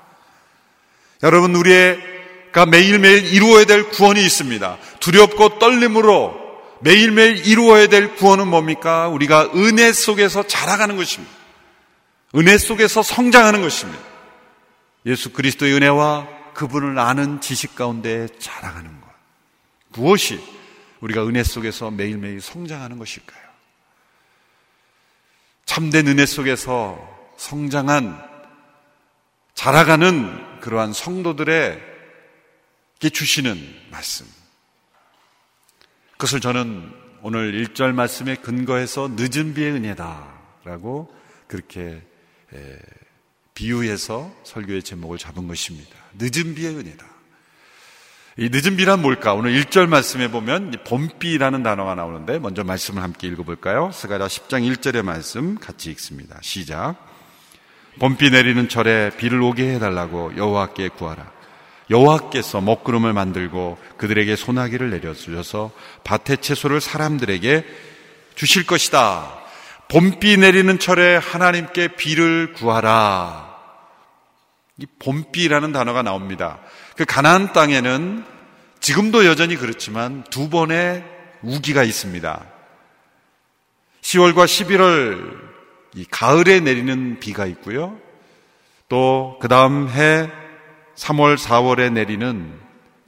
여러분, 1.24 1.56
우리가 1.56 2.66
매일매일 2.66 3.34
이루어야 3.34 3.66
될 3.66 3.90
구원이 3.90 4.24
있습니다. 4.24 4.78
두렵고 5.00 5.60
떨림으로 5.60 6.40
매일매일 6.80 7.46
이루어야 7.46 7.88
될 7.88 8.16
구원은 8.16 8.48
뭡니까? 8.48 9.08
우리가 9.10 9.52
은혜 9.54 9.92
속에서 9.92 10.48
자라가는 10.48 10.96
것입니다. 10.96 11.41
은혜 12.36 12.58
속에서 12.58 13.04
성장하는 13.04 13.62
것입니다. 13.62 14.02
예수 15.06 15.32
그리스도의 15.32 15.74
은혜와 15.74 16.54
그분을 16.54 16.98
아는 17.00 17.42
지식 17.42 17.76
가운데 17.76 18.28
자라가는 18.40 19.02
것. 19.02 19.08
무엇이 19.90 20.42
우리가 21.02 21.26
은혜 21.28 21.44
속에서 21.44 21.92
매일매일 21.92 22.40
성장하는 22.40 22.98
것일까요? 23.00 23.42
참된 25.66 26.08
은혜 26.08 26.26
속에서 26.26 27.00
성장한 27.38 28.30
자라가는 29.56 30.60
그러한 30.62 30.94
성도들에게 30.94 31.82
주시는 33.12 33.88
말씀. 33.90 34.26
그것을 36.14 36.40
저는 36.40 36.94
오늘 37.24 37.52
1절 37.54 37.94
말씀에 37.94 38.36
근거해서 38.36 39.10
늦은 39.16 39.54
비의 39.54 39.72
은혜다라고 39.72 41.14
그렇게 41.48 42.02
비유해서 43.54 44.34
설교의 44.44 44.84
제목을 44.84 45.18
잡은 45.18 45.48
것입니다. 45.48 45.96
늦은 46.18 46.56
비의 46.56 46.76
은혜다. 46.76 47.06
이 48.38 48.50
늦은 48.50 48.78
비란 48.78 49.02
뭘까? 49.02 49.34
오늘 49.34 49.52
1절 49.62 49.88
말씀에 49.88 50.32
보면 50.32 50.72
봄비라는 50.86 51.64
단어가 51.64 51.96
나오는데 51.96 52.40
먼저 52.40 52.64
말씀을 52.64 53.04
함께 53.04 53.28
읽어볼까요? 53.28 53.92
스가랴 53.94 54.28
10장 54.28 54.68
1절의 54.72 55.04
말씀 55.04 55.56
같이 55.56 55.92
읽습니다. 55.92 56.40
시작. 56.42 56.96
봄비 58.00 58.32
내리는 58.32 58.70
철에 58.70 59.12
비를 59.18 59.42
오게 59.42 59.76
해달라고 59.76 60.38
여호와께 60.38 60.90
구하라. 60.90 61.30
여호와께서 61.90 62.62
먹구름을 62.62 63.12
만들고 63.12 63.78
그들에게 63.98 64.38
소나기를 64.38 64.92
내려주셔서 64.92 65.72
밭의 66.06 66.38
채소를 66.40 66.80
사람들에게 66.80 67.66
주실 68.36 68.66
것이다. 68.66 69.41
봄비 69.92 70.38
내리는 70.38 70.80
철에 70.80 71.18
하나님께 71.18 71.90
비를 71.98 72.54
구하라. 72.54 73.52
이 74.78 74.86
봄비라는 75.00 75.74
단어가 75.74 76.02
나옵니다. 76.02 76.60
그 76.96 77.04
가나안 77.04 77.52
땅에는 77.52 78.24
지금도 78.80 79.26
여전히 79.26 79.58
그렇지만 79.58 80.24
두 80.30 80.50
번의 80.50 81.04
우기가 81.42 81.84
있습니다. 81.84 82.42
10월과 84.02 84.46
11월 84.46 85.52
이 85.96 86.06
가을에 86.10 86.62
내리는 86.62 87.20
비가 87.20 87.46
있고요. 87.46 88.00
또 88.88 89.40
그 89.42 89.50
다음 89.50 89.90
해 89.90 90.30
3월, 90.96 91.38
4월에 91.38 91.92
내리는 91.92 92.58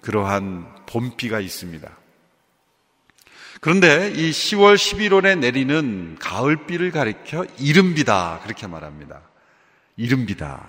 그러한 0.02 0.68
봄비가 0.88 1.40
있습니다. 1.40 1.90
그런데 3.64 4.12
이 4.14 4.32
10월, 4.32 4.76
11월에 4.76 5.40
내리는 5.40 6.18
가을비를 6.20 6.92
가리켜 6.92 7.46
이른비다. 7.58 8.42
그렇게 8.44 8.68
말합니다. 8.68 9.22
이른비다. 9.96 10.68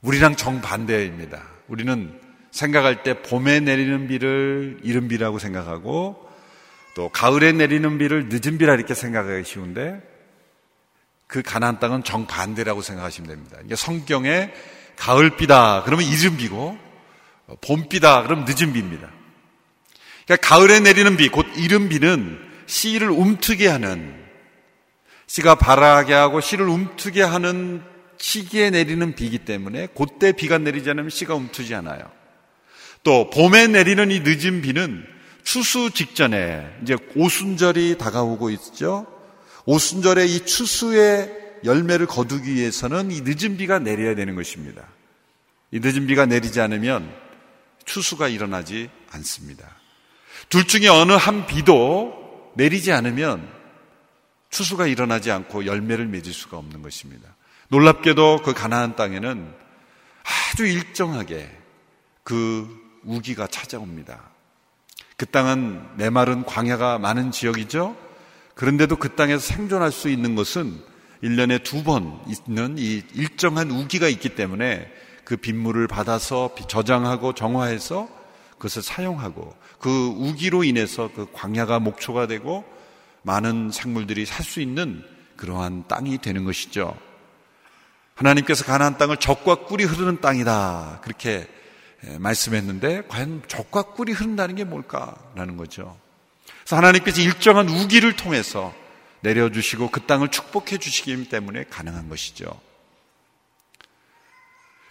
우리랑 0.00 0.36
정반대입니다. 0.36 1.42
우리는 1.68 2.18
생각할 2.50 3.02
때 3.02 3.20
봄에 3.20 3.60
내리는 3.60 4.08
비를 4.08 4.80
이른비라고 4.82 5.38
생각하고 5.38 6.30
또 6.94 7.10
가을에 7.10 7.52
내리는 7.52 7.98
비를 7.98 8.30
늦은 8.30 8.56
비라 8.56 8.72
이렇게 8.72 8.94
생각하기 8.94 9.44
쉬운데 9.44 10.00
그 11.26 11.42
가나안 11.42 11.78
땅은 11.78 12.04
정반대라고 12.04 12.80
생각하시면 12.80 13.28
됩니다. 13.28 13.58
이게 13.66 13.76
성경에 13.76 14.50
가을비다 14.96 15.82
그러면 15.84 16.06
이른비고 16.06 16.78
봄비다 17.60 18.22
그러면 18.22 18.46
늦은비입니다. 18.46 19.17
그러니까 20.28 20.46
가을에 20.46 20.80
내리는 20.80 21.16
비, 21.16 21.30
곧 21.30 21.46
이른비는 21.56 22.38
씨를 22.66 23.08
움트게 23.08 23.66
하는 23.66 24.14
씨가 25.26 25.54
바라게 25.54 26.12
하고 26.12 26.42
씨를 26.42 26.68
움트게 26.68 27.22
하는 27.22 27.82
시기에 28.18 28.68
내리는 28.68 29.14
비기 29.14 29.38
때문에 29.38 29.88
그때 29.96 30.32
비가 30.32 30.58
내리지 30.58 30.90
않으면 30.90 31.08
씨가 31.08 31.34
움트지 31.34 31.74
않아요. 31.76 32.10
또 33.04 33.30
봄에 33.30 33.68
내리는 33.68 34.10
이 34.10 34.20
늦은 34.20 34.60
비는 34.60 35.06
추수 35.44 35.92
직전에 35.92 36.76
이제 36.82 36.96
오순절이 37.16 37.96
다가오고 37.96 38.50
있죠. 38.50 39.06
오순절에 39.64 40.26
이 40.26 40.44
추수의 40.44 41.32
열매를 41.64 42.06
거두기 42.06 42.54
위해서는 42.54 43.10
이 43.12 43.22
늦은 43.22 43.56
비가 43.56 43.78
내려야 43.78 44.14
되는 44.14 44.34
것입니다. 44.34 44.86
이 45.70 45.80
늦은 45.80 46.06
비가 46.06 46.26
내리지 46.26 46.60
않으면 46.60 47.10
추수가 47.86 48.28
일어나지 48.28 48.90
않습니다. 49.10 49.77
둘 50.48 50.66
중에 50.66 50.88
어느 50.88 51.12
한 51.12 51.46
비도 51.46 52.52
내리지 52.54 52.92
않으면 52.92 53.48
추수가 54.50 54.86
일어나지 54.86 55.30
않고 55.30 55.66
열매를 55.66 56.06
맺을 56.06 56.32
수가 56.32 56.56
없는 56.56 56.82
것입니다. 56.82 57.36
놀랍게도 57.68 58.42
그 58.42 58.54
가나안 58.54 58.96
땅에는 58.96 59.52
아주 60.24 60.66
일정하게 60.66 61.50
그 62.22 62.66
우기가 63.04 63.46
찾아옵니다. 63.46 64.20
그 65.16 65.26
땅은 65.26 65.96
메마른 65.96 66.44
광야가 66.44 66.98
많은 66.98 67.30
지역이죠. 67.30 67.96
그런데도 68.54 68.96
그 68.96 69.14
땅에서 69.14 69.40
생존할 69.40 69.92
수 69.92 70.08
있는 70.08 70.34
것은 70.34 70.82
1년에 71.22 71.62
두 71.62 71.82
번 71.82 72.20
있는 72.26 72.76
이 72.78 73.02
일정한 73.14 73.70
우기가 73.70 74.08
있기 74.08 74.30
때문에 74.30 74.90
그 75.24 75.36
빗물을 75.36 75.86
받아서 75.88 76.54
저장하고 76.68 77.34
정화해서 77.34 78.08
그것을 78.58 78.82
사용하고 78.82 79.56
그 79.78 79.88
우기로 80.18 80.64
인해서 80.64 81.10
그 81.14 81.26
광야가 81.32 81.78
목초가 81.78 82.26
되고 82.26 82.64
많은 83.22 83.70
생물들이 83.72 84.26
살 84.26 84.44
수 84.44 84.60
있는 84.60 85.04
그러한 85.36 85.86
땅이 85.88 86.18
되는 86.18 86.44
것이죠. 86.44 86.98
하나님께서 88.14 88.64
가나안 88.64 88.98
땅을 88.98 89.18
적과 89.18 89.66
꿀이 89.66 89.84
흐르는 89.84 90.20
땅이다. 90.20 91.00
그렇게 91.02 91.46
예, 92.06 92.18
말씀했는데 92.18 93.04
과연 93.08 93.42
적과 93.48 93.82
꿀이 93.82 94.12
흐른다는 94.12 94.54
게 94.54 94.64
뭘까라는 94.64 95.56
거죠. 95.56 95.98
그래서 96.60 96.76
하나님께서 96.76 97.20
일정한 97.22 97.68
우기를 97.68 98.16
통해서 98.16 98.74
내려주시고 99.20 99.90
그 99.90 100.02
땅을 100.02 100.28
축복해 100.28 100.78
주시기 100.78 101.28
때문에 101.28 101.64
가능한 101.64 102.08
것이죠. 102.08 102.48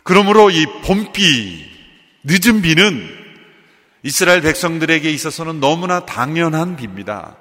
그러므로 0.04 0.50
이 0.50 0.66
봄비, 0.84 1.66
늦은 2.24 2.62
비는 2.62 3.27
이스라엘 4.08 4.40
백성들에게 4.40 5.12
있어서는 5.12 5.60
너무나 5.60 6.06
당연한 6.06 6.78
비입니다. 6.78 7.36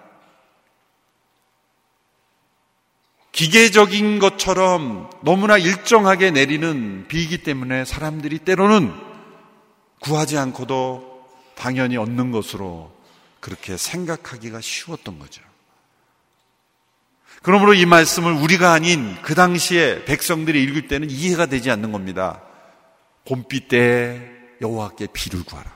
기계적인 3.30 4.18
것처럼 4.18 5.08
너무나 5.22 5.58
일정하게 5.58 6.32
내리는 6.32 7.06
비이기 7.06 7.44
때문에 7.44 7.84
사람들이 7.84 8.40
때로는 8.40 8.92
구하지 10.00 10.38
않고도 10.38 11.24
당연히 11.54 11.98
얻는 11.98 12.32
것으로 12.32 12.92
그렇게 13.38 13.76
생각하기가 13.76 14.60
쉬웠던 14.60 15.20
거죠. 15.20 15.42
그러므로 17.42 17.74
이 17.74 17.86
말씀을 17.86 18.32
우리가 18.32 18.72
아닌 18.72 19.16
그 19.22 19.36
당시에 19.36 20.04
백성들이 20.04 20.60
읽을 20.64 20.88
때는 20.88 21.12
이해가 21.12 21.46
되지 21.46 21.70
않는 21.70 21.92
겁니다. 21.92 22.42
봄비 23.24 23.68
때 23.68 24.20
여호와께 24.60 25.06
비를 25.12 25.44
구하라. 25.44 25.75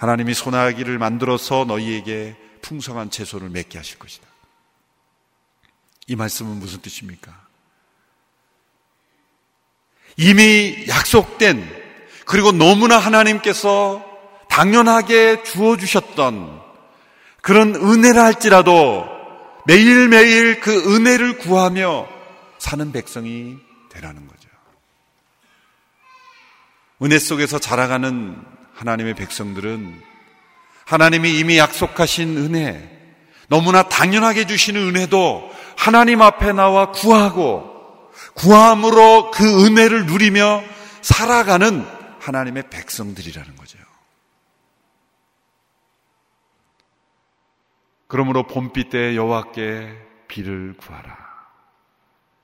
하나님이 0.00 0.32
소나기를 0.32 0.98
만들어서 0.98 1.66
너희에게 1.66 2.34
풍성한 2.62 3.10
채소를 3.10 3.50
맺게 3.50 3.76
하실 3.76 3.98
것이다. 3.98 4.26
이 6.06 6.16
말씀은 6.16 6.58
무슨 6.58 6.80
뜻입니까? 6.80 7.38
이미 10.16 10.86
약속된 10.88 11.62
그리고 12.24 12.50
너무나 12.50 12.96
하나님께서 12.96 14.02
당연하게 14.48 15.42
주어주셨던 15.42 16.62
그런 17.42 17.74
은혜라 17.74 18.24
할지라도 18.24 19.06
매일매일 19.66 20.60
그 20.60 20.94
은혜를 20.96 21.36
구하며 21.36 22.08
사는 22.58 22.90
백성이 22.90 23.58
되라는 23.90 24.26
거죠. 24.26 24.48
은혜 27.02 27.18
속에서 27.18 27.58
자라가는 27.58 28.59
하나님의 28.80 29.12
백성들은 29.12 30.02
하나님이 30.86 31.38
이미 31.38 31.58
약속하신 31.58 32.38
은혜, 32.38 32.98
너무나 33.48 33.82
당연하게 33.82 34.46
주시는 34.46 34.80
은혜도 34.88 35.50
하나님 35.76 36.22
앞에 36.22 36.52
나와 36.52 36.90
구하고 36.90 38.10
구함으로 38.34 39.30
그 39.32 39.66
은혜를 39.66 40.06
누리며 40.06 40.64
살아가는 41.02 41.86
하나님의 42.20 42.70
백성들이라는 42.70 43.56
거죠. 43.56 43.78
그러므로 48.06 48.46
봄비 48.46 48.88
때 48.88 49.14
여호와께 49.14 49.94
비를 50.26 50.74
구하라. 50.78 51.18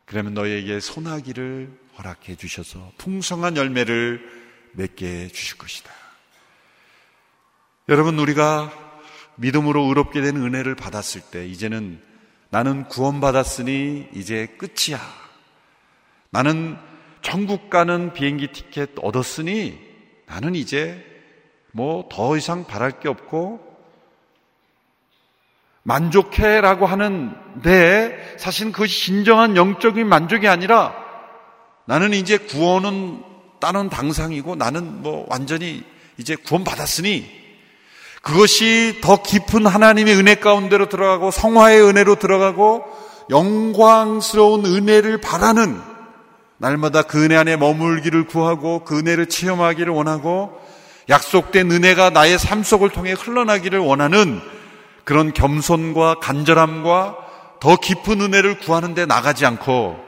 그러면 0.04 0.34
너희에게 0.34 0.80
소나기를 0.80 1.80
허락해 1.98 2.36
주셔서 2.36 2.92
풍성한 2.98 3.56
열매를 3.56 4.20
맺게 4.72 5.06
해 5.06 5.28
주실 5.28 5.56
것이다. 5.56 6.05
여러분 7.88 8.18
우리가 8.18 8.72
믿음으로 9.36 9.84
의롭게 9.84 10.20
된 10.20 10.36
은혜를 10.36 10.74
받았을 10.74 11.20
때 11.20 11.46
이제는 11.46 12.00
나는 12.50 12.88
구원받았으니 12.88 14.08
이제 14.12 14.46
끝이야. 14.58 15.00
나는 16.30 16.76
천국 17.22 17.70
가는 17.70 18.12
비행기 18.12 18.48
티켓 18.48 18.90
얻었으니 19.00 19.78
나는 20.26 20.56
이제 20.56 21.04
뭐 21.70 22.08
더 22.10 22.36
이상 22.36 22.66
바랄 22.66 22.98
게 22.98 23.08
없고 23.08 23.60
만족해라고 25.84 26.86
하는데 26.86 28.36
사실 28.36 28.72
그 28.72 28.88
진정한 28.88 29.56
영적인 29.56 30.08
만족이 30.08 30.48
아니라 30.48 30.92
나는 31.84 32.14
이제 32.14 32.36
구원은 32.36 33.22
따는 33.60 33.90
당상이고 33.90 34.56
나는 34.56 35.02
뭐 35.02 35.24
완전히 35.28 35.84
이제 36.18 36.34
구원받았으니 36.34 37.45
그것이 38.26 38.98
더 39.02 39.22
깊은 39.22 39.66
하나님의 39.66 40.16
은혜 40.16 40.34
가운데로 40.34 40.88
들어가고 40.88 41.30
성화의 41.30 41.80
은혜로 41.80 42.16
들어가고 42.16 42.84
영광스러운 43.30 44.66
은혜를 44.66 45.20
바라는 45.20 45.80
날마다 46.58 47.02
그 47.02 47.24
은혜 47.24 47.36
안에 47.36 47.56
머물기를 47.56 48.26
구하고 48.26 48.82
그 48.82 48.98
은혜를 48.98 49.28
체험하기를 49.28 49.92
원하고 49.92 50.60
약속된 51.08 51.70
은혜가 51.70 52.10
나의 52.10 52.36
삶 52.36 52.64
속을 52.64 52.90
통해 52.90 53.12
흘러나기를 53.12 53.78
원하는 53.78 54.40
그런 55.04 55.32
겸손과 55.32 56.16
간절함과 56.16 57.16
더 57.60 57.76
깊은 57.76 58.20
은혜를 58.20 58.58
구하는데 58.58 59.06
나가지 59.06 59.46
않고 59.46 60.04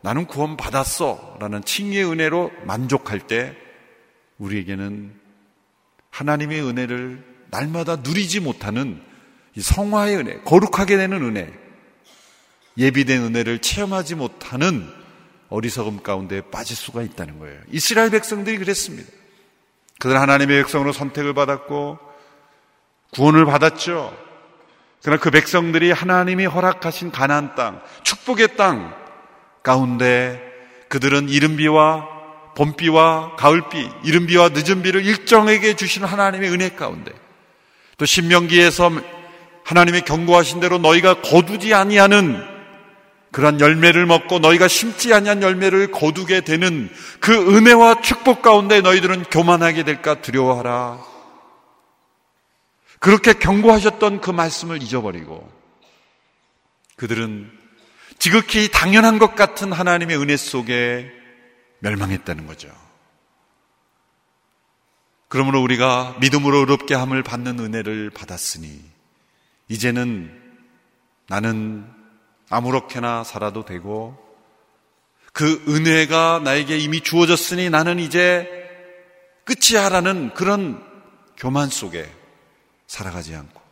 나는 0.00 0.24
구원 0.24 0.56
받았어 0.56 1.36
라는 1.40 1.62
칭의의 1.62 2.10
은혜로 2.10 2.52
만족할 2.64 3.20
때 3.20 3.54
우리에게는 4.38 5.12
하나님의 6.08 6.62
은혜를 6.62 7.29
날마다 7.50 7.96
누리지 7.96 8.40
못하는 8.40 9.00
성화의 9.58 10.16
은혜, 10.16 10.40
거룩하게 10.40 10.96
되는 10.96 11.22
은혜, 11.22 11.52
예비된 12.78 13.22
은혜를 13.22 13.58
체험하지 13.58 14.14
못하는 14.14 14.88
어리석음 15.48 16.02
가운데 16.02 16.40
빠질 16.40 16.76
수가 16.76 17.02
있다는 17.02 17.38
거예요. 17.40 17.60
이스라엘 17.70 18.10
백성들이 18.10 18.58
그랬습니다. 18.58 19.10
그들 19.98 20.18
하나님의 20.18 20.62
백성으로 20.62 20.92
선택을 20.92 21.34
받았고 21.34 21.98
구원을 23.10 23.44
받았죠. 23.44 24.16
그러나 25.02 25.20
그 25.20 25.30
백성들이 25.30 25.90
하나님이 25.90 26.46
허락하신 26.46 27.10
가나안 27.10 27.54
땅, 27.56 27.82
축복의 28.04 28.56
땅 28.56 28.94
가운데 29.62 30.40
그들은 30.88 31.28
이른비와 31.28 32.08
봄비와 32.54 33.36
가을비, 33.36 33.90
이른비와 34.04 34.50
늦은비를 34.50 35.04
일정하게 35.04 35.74
주시는 35.74 36.06
하나님의 36.06 36.50
은혜 36.50 36.70
가운데 36.70 37.12
또 38.00 38.06
신명기에서 38.06 38.90
하나님의 39.62 40.06
경고하신 40.06 40.58
대로 40.58 40.78
너희가 40.78 41.20
거두지 41.20 41.74
아니하는 41.74 42.42
그러한 43.30 43.60
열매를 43.60 44.06
먹고 44.06 44.38
너희가 44.38 44.68
심지 44.68 45.12
아니한 45.12 45.42
열매를 45.42 45.90
거두게 45.90 46.40
되는 46.40 46.88
그 47.20 47.34
은혜와 47.54 48.00
축복 48.00 48.40
가운데 48.40 48.80
너희들은 48.80 49.24
교만하게 49.24 49.82
될까 49.82 50.22
두려워하라. 50.22 50.98
그렇게 53.00 53.34
경고하셨던 53.34 54.22
그 54.22 54.30
말씀을 54.30 54.82
잊어버리고 54.82 55.46
그들은 56.96 57.50
지극히 58.18 58.70
당연한 58.70 59.18
것 59.18 59.34
같은 59.34 59.72
하나님의 59.72 60.16
은혜 60.16 60.38
속에 60.38 61.12
멸망했다는 61.80 62.46
거죠. 62.46 62.70
그러므로 65.30 65.62
우리가 65.62 66.16
믿음으로 66.20 66.58
의롭게 66.58 66.96
함을 66.96 67.22
받는 67.22 67.60
은혜를 67.60 68.10
받았으니 68.10 68.82
이제는 69.68 70.28
나는 71.28 71.86
아무렇게나 72.48 73.22
살아도 73.22 73.64
되고 73.64 74.18
그 75.32 75.64
은혜가 75.68 76.40
나에게 76.42 76.78
이미 76.78 77.00
주어졌으니 77.00 77.70
나는 77.70 78.00
이제 78.00 78.50
끝이야 79.44 79.88
라는 79.88 80.34
그런 80.34 80.84
교만 81.36 81.68
속에 81.68 82.12
살아가지 82.88 83.36
않고 83.36 83.62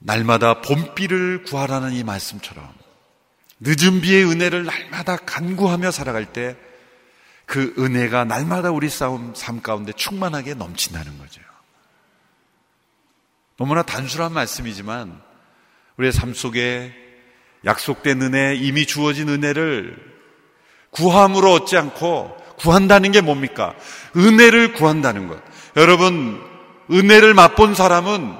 날마다 0.00 0.60
봄비를 0.60 1.44
구하라는 1.44 1.92
이 1.94 2.04
말씀처럼 2.04 2.68
늦은 3.60 4.02
비의 4.02 4.26
은혜를 4.26 4.66
날마다 4.66 5.16
간구하며 5.16 5.92
살아갈 5.92 6.30
때 6.34 6.58
그 7.46 7.74
은혜가 7.78 8.24
날마다 8.24 8.70
우리 8.70 8.88
싸움 8.88 9.34
삶 9.34 9.60
가운데 9.60 9.92
충만하게 9.92 10.54
넘친다는 10.54 11.18
거죠. 11.18 11.40
너무나 13.56 13.82
단순한 13.82 14.32
말씀이지만 14.32 15.20
우리의 15.96 16.12
삶 16.12 16.34
속에 16.34 16.94
약속된 17.64 18.22
은혜, 18.22 18.54
이미 18.56 18.86
주어진 18.86 19.28
은혜를 19.28 19.96
구함으로 20.90 21.52
얻지 21.52 21.76
않고 21.76 22.36
구한다는 22.58 23.12
게 23.12 23.20
뭡니까? 23.20 23.74
은혜를 24.16 24.72
구한다는 24.74 25.28
것. 25.28 25.40
여러분, 25.76 26.42
은혜를 26.90 27.34
맛본 27.34 27.74
사람은 27.74 28.36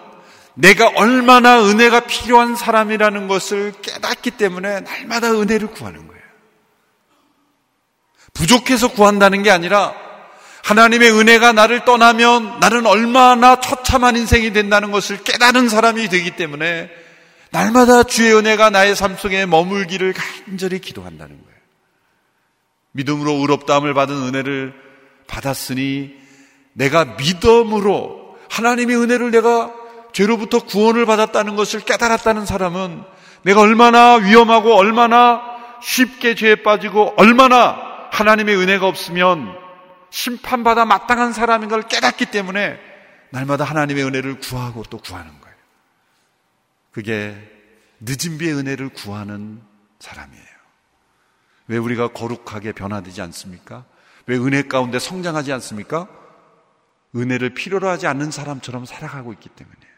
내가 0.55 0.89
얼마나 0.89 1.65
은혜가 1.65 2.01
필요한 2.01 2.57
사람이라는 2.57 3.27
것을 3.27 3.73
깨닫기 3.81 4.33
때문에 4.33 4.81
날마다 4.81 5.33
은혜를 5.33 5.69
구하는 5.69 6.07
거예요. 6.07 6.12
부족해서 8.35 8.89
구한다는 8.89 9.43
게 9.43 9.51
아니라 9.51 9.95
하나님의 10.65 11.11
은혜가 11.13 11.53
나를 11.53 11.85
떠나면 11.85 12.61
나는 12.61 12.87
얼마나 12.87 13.61
처참한 13.61 14.17
인생이 14.17 14.53
된다는 14.53 14.91
것을 14.93 15.23
깨닫는 15.23 15.69
사람이 15.69 16.09
되기 16.09 16.37
때문에 16.37 16.89
날마다 17.51 18.05
주의 18.05 18.35
은혜가 18.35 18.71
나의 18.71 18.97
삶 18.97 19.17
속에 19.17 19.45
머물기를 19.47 20.15
간절히 20.15 20.79
기도한다는 20.79 21.37
거예요. 21.37 21.59
믿음으로 22.93 23.33
의롭다함을 23.33 23.93
받은 23.93 24.15
은혜를 24.15 24.75
받았으니 25.27 26.15
내가 26.75 27.05
믿음으로 27.05 28.37
하나님의 28.49 28.97
은혜를 28.97 29.31
내가 29.31 29.73
죄로부터 30.13 30.61
구원을 30.61 31.07
받았다는 31.07 31.57
것을 31.57 31.81
깨달았다는 31.81 32.47
사람은 32.47 33.03
내가 33.43 33.61
얼마나 33.61 34.15
위험하고 34.15 34.75
얼마나 34.75 35.43
쉽게 35.83 36.35
죄에 36.35 36.57
빠지고 36.57 37.15
얼마나 37.17 37.92
하나님의 38.13 38.57
은혜가 38.57 38.87
없으면 38.87 39.59
심판받아 40.11 40.85
마땅한 40.85 41.33
사람인 41.33 41.71
걸 41.71 41.83
깨닫기 41.83 42.27
때문에 42.27 42.79
날마다 43.31 43.65
하나님의 43.65 44.05
은혜를 44.05 44.39
구하고 44.39 44.83
또 44.85 44.99
구하는 44.99 45.31
거예요. 45.41 45.57
그게 46.93 47.35
늦은 48.01 48.37
비의 48.37 48.53
은혜를 48.53 48.91
구하는 48.91 49.63
사람이에요. 49.99 50.45
왜 51.69 51.79
우리가 51.79 52.09
거룩하게 52.09 52.73
변화되지 52.73 53.23
않습니까? 53.23 53.87
왜 54.27 54.37
은혜 54.37 54.63
가운데 54.63 54.99
성장하지 54.99 55.51
않습니까? 55.55 56.07
은혜를 57.17 57.55
필요로 57.55 57.89
하지 57.89 58.07
않는 58.07 58.31
사람처럼 58.31 58.85
살아가고 58.85 59.33
있기 59.33 59.49
때문이에요. 59.49 59.93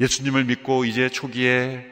예수님을 0.00 0.44
믿고 0.44 0.84
이제 0.84 1.08
초기에 1.08 1.86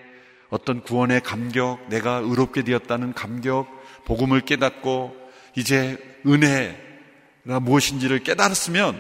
어떤 0.48 0.82
구원의 0.82 1.22
감격, 1.22 1.88
내가 1.88 2.16
의롭게 2.16 2.62
되었다는 2.62 3.14
감격, 3.14 3.66
복음을 4.06 4.40
깨닫고 4.40 5.14
이제 5.56 5.98
은혜가 6.26 7.60
무엇인지를 7.60 8.20
깨달았으면 8.20 8.98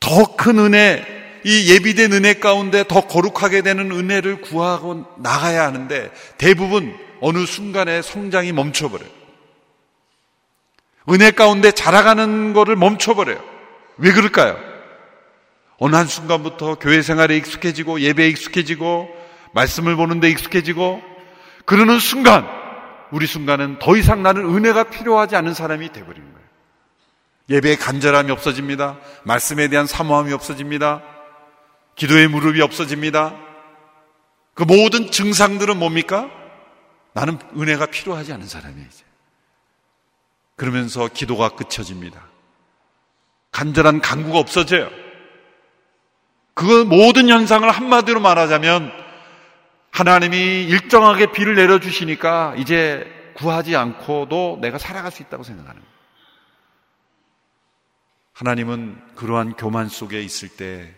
더 0.00 0.36
큰 0.36 0.58
은혜, 0.58 1.04
이 1.44 1.72
예비된 1.72 2.12
은혜 2.12 2.34
가운데 2.34 2.84
더 2.86 3.02
거룩하게 3.02 3.62
되는 3.62 3.90
은혜를 3.92 4.40
구하고 4.40 5.06
나가야 5.18 5.64
하는데 5.64 6.10
대부분 6.36 6.96
어느 7.20 7.46
순간에 7.46 8.02
성장이 8.02 8.52
멈춰버려요. 8.52 9.08
은혜 11.10 11.30
가운데 11.30 11.70
자라가는 11.70 12.52
것을 12.52 12.76
멈춰버려요. 12.76 13.42
왜 13.98 14.12
그럴까요? 14.12 14.58
어느 15.78 15.96
한순간부터 15.96 16.76
교회 16.76 17.02
생활에 17.02 17.36
익숙해지고 17.36 18.00
예배에 18.00 18.28
익숙해지고 18.28 19.08
말씀을 19.52 19.96
보는데 19.96 20.28
익숙해지고 20.30 21.02
그러는 21.64 21.98
순간 21.98 22.59
우리 23.12 23.26
순간은 23.26 23.78
더 23.78 23.96
이상 23.96 24.22
나는 24.22 24.44
은혜가 24.44 24.84
필요하지 24.84 25.36
않은 25.36 25.54
사람이 25.54 25.92
되버리는 25.92 26.32
거예요. 26.32 26.48
예배에 27.48 27.76
간절함이 27.76 28.30
없어집니다. 28.30 28.98
말씀에 29.24 29.68
대한 29.68 29.86
사모함이 29.86 30.32
없어집니다. 30.32 31.02
기도의 31.96 32.28
무릎이 32.28 32.62
없어집니다. 32.62 33.34
그 34.54 34.62
모든 34.62 35.10
증상들은 35.10 35.78
뭡니까? 35.78 36.30
나는 37.12 37.38
은혜가 37.56 37.86
필요하지 37.86 38.32
않은 38.32 38.46
사람이에요, 38.46 38.86
이제. 38.86 39.04
그러면서 40.54 41.08
기도가 41.08 41.48
끝쳐집니다. 41.50 42.20
간절한 43.50 44.00
간구가 44.00 44.38
없어져요. 44.38 44.88
그 46.54 46.84
모든 46.84 47.28
현상을 47.28 47.68
한마디로 47.68 48.20
말하자면 48.20 48.92
하나님이 49.90 50.64
일정하게 50.64 51.32
비를 51.32 51.54
내려주시니까 51.54 52.54
이제 52.56 53.06
구하지 53.34 53.76
않고도 53.76 54.58
내가 54.60 54.78
살아갈 54.78 55.10
수 55.10 55.22
있다고 55.22 55.42
생각하는. 55.42 55.82
하나님은 58.32 59.00
그러한 59.16 59.54
교만 59.54 59.88
속에 59.88 60.22
있을 60.22 60.48
때 60.48 60.94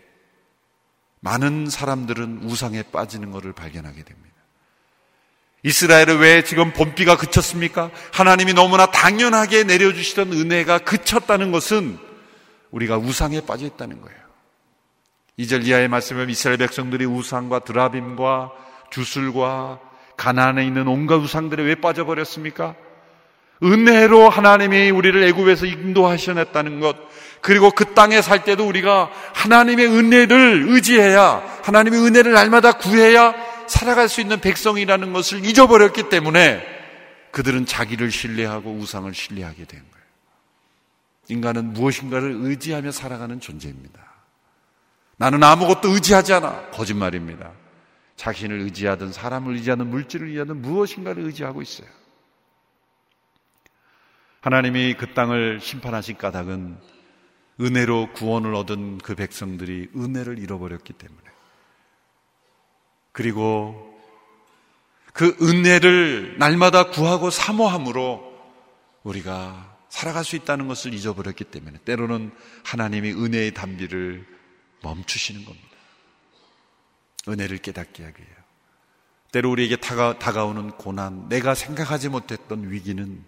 많은 1.20 1.68
사람들은 1.68 2.42
우상에 2.44 2.82
빠지는 2.82 3.30
것을 3.30 3.52
발견하게 3.52 4.02
됩니다. 4.02 4.32
이스라엘은 5.64 6.18
왜 6.18 6.42
지금 6.42 6.72
봄비가 6.72 7.16
그쳤습니까? 7.16 7.90
하나님이 8.12 8.52
너무나 8.52 8.86
당연하게 8.86 9.64
내려주시던 9.64 10.32
은혜가 10.32 10.78
그쳤다는 10.78 11.52
것은 11.52 11.98
우리가 12.72 12.98
우상에 12.98 13.40
빠져 13.42 13.66
있다는 13.66 14.00
거예요. 14.00 14.18
이절 15.36 15.64
이하의 15.64 15.88
말씀은 15.88 16.30
이스라엘 16.30 16.58
백성들이 16.58 17.06
우상과 17.06 17.60
드라빔과 17.60 18.52
주술과 18.92 19.80
가난에 20.16 20.64
있는 20.64 20.86
온갖 20.86 21.16
우상들에 21.16 21.62
왜 21.64 21.74
빠져버렸습니까? 21.74 22.76
은혜로 23.62 24.28
하나님이 24.28 24.90
우리를 24.90 25.22
애굽에서 25.22 25.66
인도하셔냈다는 25.66 26.80
것 26.80 26.96
그리고 27.40 27.70
그 27.70 27.94
땅에 27.94 28.20
살 28.20 28.44
때도 28.44 28.66
우리가 28.66 29.10
하나님의 29.34 29.86
은혜를 29.86 30.66
의지해야 30.68 31.42
하나님의 31.62 32.00
은혜를 32.00 32.32
날마다 32.32 32.72
구해야 32.72 33.34
살아갈 33.66 34.08
수 34.08 34.20
있는 34.20 34.40
백성이라는 34.40 35.12
것을 35.12 35.44
잊어버렸기 35.44 36.08
때문에 36.08 36.62
그들은 37.30 37.66
자기를 37.66 38.10
신뢰하고 38.10 38.72
우상을 38.72 39.12
신뢰하게 39.14 39.64
된 39.64 39.80
거예요. 39.80 40.06
인간은 41.28 41.72
무엇인가를 41.72 42.36
의지하며 42.40 42.90
살아가는 42.90 43.40
존재입니다. 43.40 44.00
나는 45.16 45.42
아무것도 45.42 45.88
의지하지 45.88 46.34
않아. 46.34 46.70
거짓말입니다. 46.72 47.61
자신을 48.16 48.60
의지하든 48.60 49.12
사람을 49.12 49.54
의지하든 49.54 49.88
물질을 49.88 50.28
의지하든 50.28 50.62
무엇인가를 50.62 51.24
의지하고 51.24 51.62
있어요. 51.62 51.88
하나님이 54.40 54.94
그 54.94 55.14
땅을 55.14 55.60
심판하신 55.60 56.18
까닭은 56.18 56.76
은혜로 57.60 58.12
구원을 58.14 58.54
얻은 58.54 58.98
그 58.98 59.14
백성들이 59.14 59.90
은혜를 59.94 60.38
잃어버렸기 60.38 60.92
때문에 60.94 61.22
그리고 63.12 63.92
그 65.12 65.36
은혜를 65.40 66.38
날마다 66.38 66.90
구하고 66.90 67.30
사모함으로 67.30 68.32
우리가 69.02 69.76
살아갈 69.88 70.24
수 70.24 70.36
있다는 70.36 70.68
것을 70.68 70.94
잊어버렸기 70.94 71.44
때문에 71.44 71.78
때로는 71.84 72.32
하나님이 72.64 73.12
은혜의 73.12 73.52
담비를 73.52 74.26
멈추시는 74.82 75.44
겁니다. 75.44 75.68
은혜를 77.28 77.58
깨닫게 77.58 78.04
하게 78.04 78.22
해요. 78.22 78.32
때로 79.32 79.50
우리에게 79.50 79.76
다가, 79.76 80.18
다가오는 80.18 80.72
고난, 80.72 81.28
내가 81.28 81.54
생각하지 81.54 82.10
못했던 82.10 82.70
위기는 82.70 83.24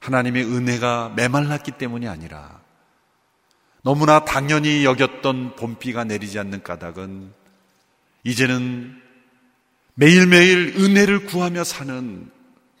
하나님의 0.00 0.44
은혜가 0.44 1.12
메말랐기 1.14 1.72
때문이 1.72 2.08
아니라 2.08 2.60
너무나 3.82 4.24
당연히 4.24 4.84
여겼던 4.84 5.56
봄비가 5.56 6.04
내리지 6.04 6.38
않는 6.38 6.62
까닭은 6.62 7.32
이제는 8.24 9.00
매일매일 9.94 10.74
은혜를 10.78 11.26
구하며 11.26 11.64
사는 11.64 12.30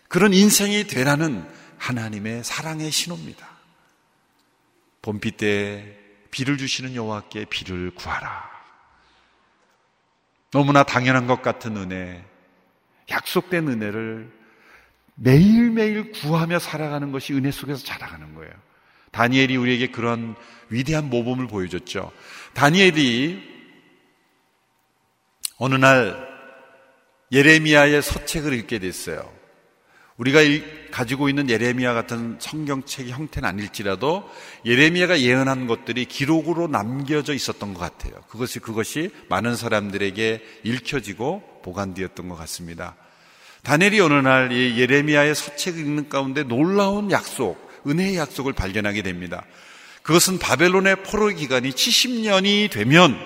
그런 0.08 0.34
인생이 0.34 0.86
되라는 0.86 1.46
하나님의 1.78 2.44
사랑의 2.44 2.90
신호입니다. 2.90 3.48
봄비 5.02 5.32
때 5.32 5.96
비를 6.30 6.58
주시는 6.58 6.94
여호와께 6.94 7.46
비를 7.46 7.90
구하라. 7.94 8.49
너무나 10.50 10.82
당연한 10.82 11.26
것 11.26 11.42
같은 11.42 11.76
은혜, 11.76 12.24
약속된 13.10 13.68
은혜를 13.68 14.30
매일매일 15.14 16.12
구하며 16.12 16.58
살아가는 16.58 17.12
것이 17.12 17.34
은혜 17.34 17.50
속에서 17.50 17.84
자라가는 17.84 18.34
거예요. 18.34 18.52
다니엘이 19.12 19.56
우리에게 19.56 19.88
그런 19.88 20.34
위대한 20.68 21.10
모범을 21.10 21.46
보여줬죠. 21.46 22.12
다니엘이 22.54 23.50
어느 25.58 25.74
날 25.74 26.28
예레미야의 27.32 28.02
서책을 28.02 28.52
읽게 28.54 28.78
됐어요. 28.78 29.39
우리가 30.20 30.40
가지고 30.90 31.30
있는 31.30 31.48
예레미야 31.48 31.94
같은 31.94 32.36
성경책의 32.38 33.10
형태는 33.10 33.48
아닐지라도 33.48 34.28
예레미야가 34.66 35.20
예언한 35.20 35.66
것들이 35.66 36.04
기록으로 36.04 36.66
남겨져 36.68 37.32
있었던 37.32 37.72
것 37.72 37.80
같아요. 37.80 38.12
그것이 38.28 38.58
그것이 38.58 39.10
많은 39.30 39.56
사람들에게 39.56 40.42
읽혀지고 40.64 41.60
보관되었던 41.64 42.28
것 42.28 42.36
같습니다. 42.36 42.96
다니엘이 43.62 44.00
어느 44.00 44.14
날 44.14 44.52
예레미야의 44.52 45.34
서책을 45.34 45.80
읽는 45.80 46.08
가운데 46.10 46.42
놀라운 46.42 47.10
약속, 47.10 47.56
은혜의 47.86 48.16
약속을 48.16 48.52
발견하게 48.52 49.00
됩니다. 49.00 49.44
그것은 50.02 50.38
바벨론의 50.38 51.02
포로 51.02 51.28
기간이 51.28 51.70
70년이 51.70 52.70
되면 52.70 53.18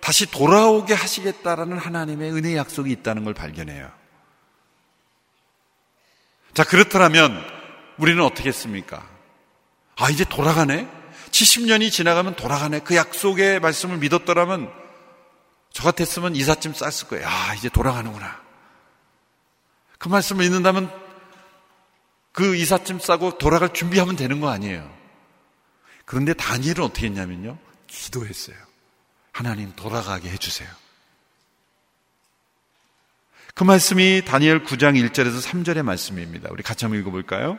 다시 0.00 0.28
돌아오게 0.28 0.94
하시겠다라는 0.94 1.78
하나님의 1.78 2.32
은혜 2.32 2.56
약속이 2.56 2.90
있다는 2.90 3.24
걸 3.24 3.34
발견해요. 3.34 4.03
자, 6.54 6.62
그렇더라면 6.62 7.44
우리는 7.98 8.22
어떻게 8.22 8.48
했습니까? 8.48 9.04
아, 9.96 10.10
이제 10.10 10.24
돌아가네? 10.24 10.88
70년이 11.30 11.90
지나가면 11.90 12.36
돌아가네. 12.36 12.80
그 12.80 12.94
약속의 12.94 13.58
말씀을 13.58 13.98
믿었더라면 13.98 14.72
저 15.72 15.82
같았으면 15.82 16.36
이삿짐 16.36 16.74
쌌을 16.74 17.08
거예요. 17.08 17.26
아, 17.26 17.54
이제 17.54 17.68
돌아가는구나. 17.68 18.40
그 19.98 20.08
말씀을 20.08 20.44
믿는다면 20.44 20.92
그 22.32 22.54
이삿짐 22.54 23.00
싸고 23.00 23.38
돌아갈 23.38 23.72
준비하면 23.72 24.14
되는 24.14 24.40
거 24.40 24.48
아니에요. 24.48 24.88
그런데 26.04 26.34
다니엘은 26.34 26.84
어떻게 26.84 27.06
했냐면요. 27.06 27.58
기도했어요. 27.88 28.56
하나님 29.32 29.74
돌아가게 29.74 30.30
해주세요. 30.30 30.68
그 33.54 33.62
말씀이 33.62 34.22
다니엘 34.24 34.64
9장 34.64 35.00
1절에서 35.00 35.40
3절의 35.40 35.84
말씀입니다. 35.84 36.48
우리 36.50 36.64
같이 36.64 36.84
한번 36.84 37.00
읽어볼까요? 37.00 37.56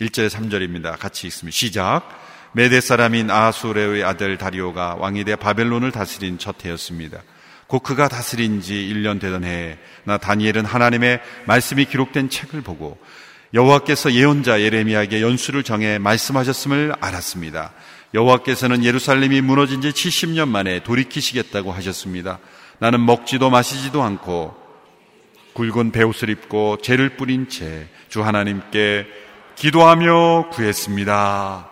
1절 0.00 0.30
3절입니다. 0.30 0.96
같이 0.96 1.26
읽습니다. 1.26 1.52
시작. 1.52 2.08
메대 2.52 2.80
사람인 2.80 3.28
아수레의 3.28 4.04
아들 4.04 4.38
다리오가 4.38 4.94
왕이 5.00 5.24
돼 5.24 5.34
바벨론을 5.34 5.90
다스린 5.90 6.38
첫 6.38 6.64
해였습니다. 6.64 7.22
곧 7.66 7.80
그가 7.80 8.06
다스린 8.06 8.60
지 8.60 8.74
1년 8.74 9.20
되던 9.20 9.42
해에 9.42 9.78
나 10.04 10.16
다니엘은 10.16 10.64
하나님의 10.64 11.20
말씀이 11.46 11.84
기록된 11.84 12.30
책을 12.30 12.62
보고 12.62 13.00
여호와께서 13.52 14.12
예언자 14.12 14.60
예레미야에게 14.60 15.22
연수를 15.22 15.64
정해 15.64 15.98
말씀하셨음을 15.98 16.94
알았습니다. 17.00 17.72
여호와께서는 18.14 18.84
예루살렘이 18.84 19.40
무너진 19.40 19.82
지 19.82 19.90
70년 19.90 20.46
만에 20.46 20.84
돌이키시겠다고 20.84 21.72
하셨습니다. 21.72 22.38
나는 22.78 23.04
먹지도 23.04 23.50
마시지도 23.50 24.02
않고 24.02 24.56
굵은 25.54 25.92
배옷을 25.92 26.28
입고 26.30 26.78
죄를 26.82 27.16
뿌린 27.16 27.48
채 27.48 27.88
주 28.08 28.24
하나님께 28.24 29.06
기도하며 29.56 30.50
구했습니다. 30.50 31.70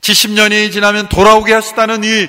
70년이 0.00 0.72
지나면 0.72 1.08
돌아오게 1.08 1.52
하시다는 1.52 2.04
이 2.04 2.28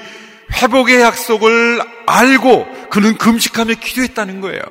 회복의 0.54 1.02
약속을 1.02 1.82
알고 2.06 2.90
그는 2.90 3.18
금식하며 3.18 3.76
기도했다는 3.76 4.42
거예요. 4.42 4.62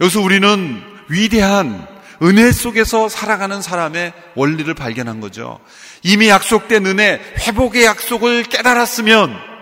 여기서 0.00 0.20
우리는 0.20 0.82
위대한 1.08 1.86
은혜 2.22 2.50
속에서 2.52 3.08
살아가는 3.08 3.60
사람의 3.60 4.12
원리를 4.34 4.72
발견한 4.74 5.20
거죠. 5.20 5.60
이미 6.02 6.28
약속된 6.28 6.86
은혜, 6.86 7.20
회복의 7.38 7.84
약속을 7.84 8.44
깨달았으면 8.44 9.53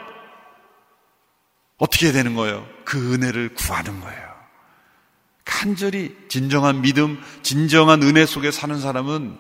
어떻게 1.83 2.13
되는 2.13 2.35
거예요? 2.35 2.65
그 2.85 3.13
은혜를 3.13 3.55
구하는 3.55 4.01
거예요. 4.01 4.33
간절히 5.45 6.17
진정한 6.29 6.81
믿음, 6.81 7.21
진정한 7.43 8.05
은혜 8.05 8.25
속에 8.25 8.53
사는 8.53 8.81
사람은 8.81 9.37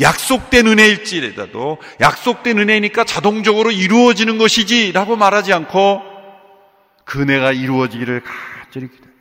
약속된 0.00 0.68
은혜일지라도 0.68 1.78
약속된 2.00 2.60
은혜니까 2.60 3.02
자동적으로 3.02 3.72
이루어지는 3.72 4.38
것이지라고 4.38 5.16
말하지 5.16 5.52
않고 5.52 6.02
그 7.04 7.20
은혜가 7.20 7.50
이루어지기를 7.50 8.22
간절히 8.22 8.88
기도해요. 8.88 9.16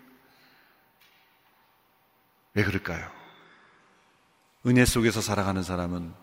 왜 2.53 2.63
그럴까요? 2.63 3.09
은혜 4.67 4.85
속에서 4.85 5.19
살아가는 5.19 5.63
사람은 5.63 6.13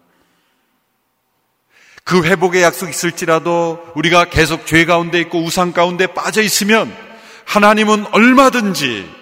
그 2.09 2.25
회복의 2.25 2.63
약속이 2.63 2.89
있을지라도 2.89 3.93
우리가 3.95 4.31
계속 4.31 4.67
죄 4.67 4.87
가운데 4.87 5.21
있고 5.21 5.45
우상 5.45 5.73
가운데 5.73 6.07
빠져 6.07 6.41
있으면 6.41 6.91
하나님은 7.45 8.07
얼마든지 8.13 9.15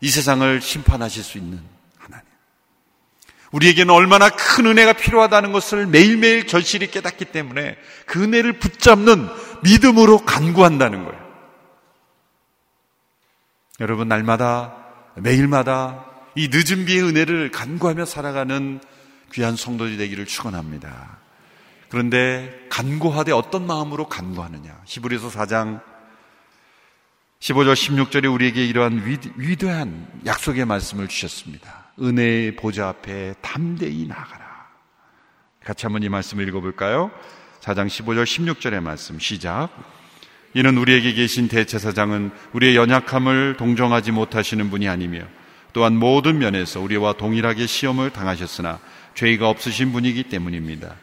이 0.00 0.08
세상을 0.08 0.60
심판하실 0.60 1.24
수 1.24 1.36
있는 1.36 1.60
하나님. 1.98 2.24
우리에게는 3.50 3.92
얼마나 3.92 4.28
큰 4.28 4.66
은혜가 4.66 4.92
필요하다는 4.92 5.50
것을 5.50 5.88
매일매일 5.88 6.46
절실히 6.46 6.92
깨닫기 6.92 7.24
때문에 7.24 7.76
그 8.06 8.22
은혜를 8.22 8.60
붙잡는 8.60 9.28
믿음으로 9.64 10.18
간구한다는 10.18 11.06
거예요. 11.06 11.26
여러분, 13.80 14.06
날마다, 14.06 14.76
매일마다 15.16 16.06
이 16.36 16.50
늦은 16.52 16.84
비의 16.84 17.02
은혜를 17.02 17.50
간구하며 17.50 18.04
살아가는 18.04 18.78
귀한 19.32 19.56
성도들이 19.56 19.96
되기를 19.96 20.26
축원합니다. 20.26 21.25
그런데 21.88 22.66
간구하되 22.68 23.32
어떤 23.32 23.66
마음으로 23.66 24.08
간구하느냐? 24.08 24.82
히브리서 24.86 25.28
4장 25.28 25.80
15절 27.40 27.74
16절에 27.74 28.32
우리에게 28.32 28.64
이러한 28.64 29.02
위대한 29.36 30.08
약속의 30.24 30.64
말씀을 30.64 31.08
주셨습니다. 31.08 31.92
은혜의 32.00 32.56
보좌 32.56 32.88
앞에 32.88 33.34
담대히 33.40 34.06
나가라. 34.06 34.66
같이 35.64 35.86
한번 35.86 36.02
이 36.02 36.08
말씀을 36.08 36.46
읽어볼까요? 36.48 37.10
4장 37.60 37.86
15절 37.88 38.24
16절의 38.24 38.80
말씀 38.80 39.18
시작. 39.18 39.68
이는 40.54 40.78
우리에게 40.78 41.12
계신 41.12 41.48
대체사장은 41.48 42.30
우리의 42.52 42.76
연약함을 42.76 43.56
동정하지 43.58 44.12
못하시는 44.12 44.70
분이 44.70 44.88
아니며 44.88 45.26
또한 45.72 45.94
모든 45.96 46.38
면에서 46.38 46.80
우리와 46.80 47.14
동일하게 47.14 47.66
시험을 47.66 48.10
당하셨으나 48.10 48.78
죄가 49.14 49.50
없으신 49.50 49.92
분이기 49.92 50.22
때문입니다. 50.24 50.96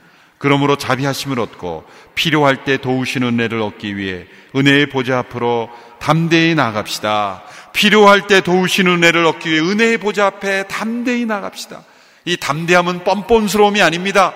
그러므로 0.43 0.75
자비하심을 0.75 1.39
얻고 1.39 1.85
필요할 2.15 2.65
때 2.65 2.75
도우시는 2.75 3.39
은혜를 3.39 3.61
얻기 3.61 3.95
위해 3.95 4.25
은혜의 4.53 4.87
보좌 4.87 5.19
앞으로 5.19 5.69
담대히 6.01 6.53
나갑시다. 6.53 7.43
필요할 7.71 8.27
때 8.27 8.41
도우시는 8.41 8.91
은혜를 8.91 9.25
얻기 9.25 9.49
위해 9.49 9.61
은혜의 9.61 9.99
보좌 9.99 10.25
앞에 10.25 10.67
담대히 10.67 11.23
나갑시다. 11.23 11.85
이 12.25 12.35
담대함은 12.35 13.05
뻔뻔스러움이 13.05 13.81
아닙니다. 13.81 14.33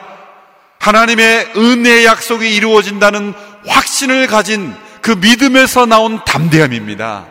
하나님의 0.80 1.52
은혜의 1.58 2.06
약속이 2.06 2.56
이루어진다는 2.56 3.34
확신을 3.65 4.28
가진 4.28 4.74
그 5.02 5.12
믿음에서 5.12 5.88
나온 5.88 6.24
담대함입니다. 6.24 7.28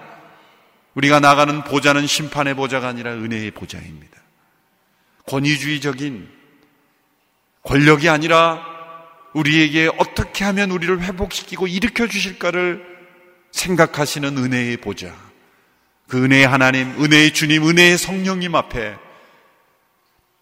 우리가 0.92 1.18
나가는 1.20 1.64
보좌는 1.64 2.06
심판의 2.06 2.52
보좌가 2.52 2.88
아니라 2.88 3.12
은혜의 3.12 3.52
보좌입니다. 3.52 4.20
권위주의적인 5.28 6.35
권력이 7.66 8.08
아니라 8.08 8.64
우리에게 9.32 9.90
어떻게 9.98 10.44
하면 10.44 10.70
우리를 10.70 11.02
회복시키고 11.02 11.66
일으켜 11.66 12.06
주실까를 12.06 12.96
생각하시는 13.50 14.38
은혜의 14.38 14.78
보좌. 14.78 15.14
그 16.08 16.24
은혜의 16.24 16.46
하나님, 16.46 17.02
은혜의 17.02 17.34
주님, 17.34 17.68
은혜의 17.68 17.98
성령님 17.98 18.54
앞에 18.54 18.96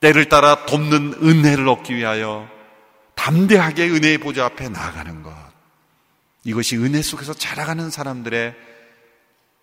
때를 0.01 0.29
따라 0.29 0.67
돕는 0.67 1.15
은혜를 1.23 1.67
얻기 1.67 1.97
위하여 1.97 2.49
담대하게 3.15 3.89
은혜의 3.89 4.19
보좌 4.19 4.45
앞에 4.45 4.69
나아가는 4.69 5.23
것. 5.23 5.35
이것이 6.45 6.77
은혜 6.77 7.01
속에서 7.01 7.33
자라가는 7.33 7.91
사람들의 7.91 8.55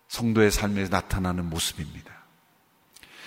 성도의 0.08 0.50
삶에 0.50 0.88
나타나는 0.88 1.48
모습입니다. 1.48 2.12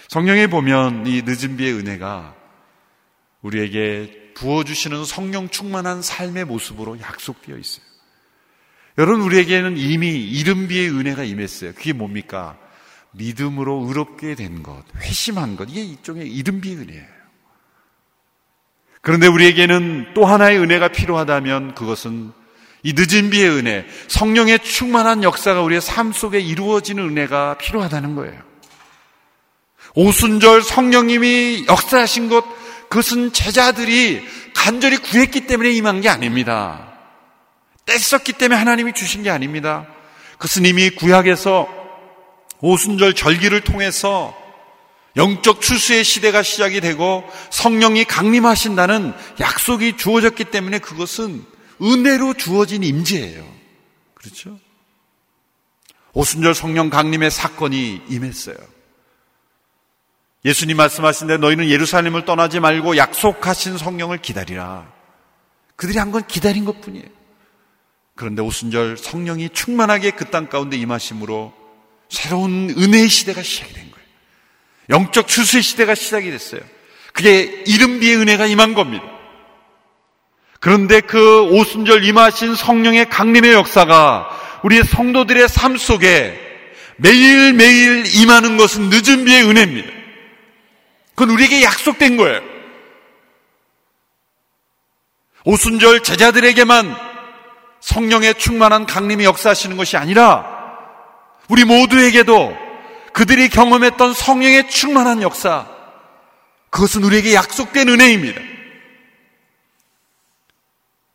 성령에 0.09 0.47
보면 0.47 1.07
이 1.07 1.21
늦은 1.25 1.55
비의 1.55 1.73
은혜가 1.73 2.35
우리에게 3.41 4.24
부어주시는 4.35 5.05
성령 5.05 5.49
충만한 5.49 6.01
삶의 6.01 6.45
모습으로 6.45 6.99
약속되어 6.99 7.57
있어요. 7.57 7.85
여러분, 8.97 9.21
우리에게는 9.21 9.77
이미 9.77 10.09
이른비의 10.09 10.89
은혜가 10.89 11.23
임했어요. 11.23 11.73
그게 11.73 11.91
뭡니까? 11.93 12.57
믿음으로 13.11 13.85
의롭게 13.87 14.35
된 14.35 14.61
것, 14.61 14.83
회심한 14.97 15.55
것. 15.55 15.69
이게 15.69 15.83
일종의 15.83 16.29
이른비의 16.29 16.77
은혜예요. 16.77 17.15
그런데 19.01 19.27
우리에게는 19.27 20.13
또 20.13 20.25
하나의 20.25 20.59
은혜가 20.59 20.89
필요하다면 20.89 21.75
그것은 21.75 22.31
이 22.83 22.93
늦은 22.95 23.29
비의 23.29 23.49
은혜, 23.49 23.85
성령의 24.07 24.59
충만한 24.59 25.23
역사가 25.23 25.61
우리의 25.61 25.81
삶 25.81 26.11
속에 26.11 26.39
이루어지는 26.39 27.03
은혜가 27.03 27.57
필요하다는 27.57 28.15
거예요. 28.15 28.41
오순절 29.95 30.61
성령님이 30.61 31.65
역사하신 31.67 32.29
것, 32.29 32.43
그것은 32.95 33.33
제자들이 33.33 34.25
간절히 34.53 34.95
구했기 34.95 35.47
때문에 35.47 35.69
임한 35.71 35.99
게 35.99 36.07
아닙니다. 36.07 36.93
뗐었기 37.85 38.37
때문에 38.37 38.57
하나님이 38.57 38.93
주신 38.93 39.21
게 39.21 39.29
아닙니다. 39.29 39.85
그것은 40.33 40.65
이미 40.65 40.89
구약에서 40.89 41.67
오순절 42.61 43.13
절기를 43.15 43.65
통해서 43.65 44.33
영적 45.17 45.59
추수의 45.59 46.05
시대가 46.05 46.41
시작이 46.41 46.79
되고 46.79 47.29
성령이 47.49 48.05
강림하신다는 48.05 49.13
약속이 49.41 49.97
주어졌기 49.97 50.45
때문에 50.45 50.79
그것은 50.79 51.43
은혜로 51.81 52.35
주어진 52.35 52.81
임재예요. 52.81 53.45
그렇죠? 54.13 54.57
오순절 56.13 56.55
성령 56.55 56.89
강림의 56.89 57.29
사건이 57.29 58.03
임했어요. 58.07 58.55
예수님 60.45 60.77
말씀하신 60.77 61.27
대 61.27 61.37
너희는 61.37 61.69
예루살렘을 61.69 62.23
떠나지 62.23 62.59
말고 62.59 62.97
약속하신 62.97 63.77
성령을 63.79 64.19
기다리라. 64.19 64.85
그들이 65.75 65.97
한 65.97 66.11
건 66.11 66.25
기다린 66.27 66.63
것 66.65 66.79
뿐이에요. 66.81 67.05
그런데 68.15 68.41
오순절 68.41 68.97
성령이 68.97 69.49
충만하게 69.49 70.11
그 70.11 70.25
땅 70.25 70.47
가운데 70.47 70.77
임하심으로 70.77 71.51
새로운 72.09 72.69
은혜의 72.77 73.09
시대가 73.09 73.41
시작이 73.41 73.73
된 73.73 73.91
거예요. 73.91 74.05
영적 74.89 75.27
추수의 75.27 75.63
시대가 75.63 75.95
시작이 75.95 76.29
됐어요. 76.29 76.61
그게 77.11 77.63
이른비의 77.65 78.17
은혜가 78.17 78.45
임한 78.45 78.73
겁니다. 78.75 79.03
그런데 80.59 81.01
그 81.01 81.43
오순절 81.51 82.05
임하신 82.05 82.55
성령의 82.55 83.09
강림의 83.09 83.51
역사가 83.53 84.29
우리의 84.63 84.83
성도들의 84.83 85.49
삶 85.49 85.75
속에 85.77 86.39
매일매일 86.97 88.05
임하는 88.15 88.57
것은 88.57 88.89
늦은 88.89 89.25
비의 89.25 89.43
은혜입니다. 89.43 89.94
그건 91.15 91.29
우리에게 91.31 91.63
약속된 91.63 92.17
거예요. 92.17 92.41
오순절 95.45 96.03
제자들에게만 96.03 96.95
성령의 97.79 98.35
충만한 98.35 98.85
강림이 98.85 99.23
역사하시는 99.23 99.77
것이 99.77 99.95
아니라 99.95 100.45
우리 101.47 101.63
모두에게도 101.63 102.57
그들이 103.13 103.47
경험했던 103.49 104.13
성령의 104.13 104.69
충만한 104.69 105.21
역사, 105.21 105.67
그것은 106.69 107.03
우리에게 107.03 107.33
약속된 107.33 107.87
은혜입니다. 107.87 108.41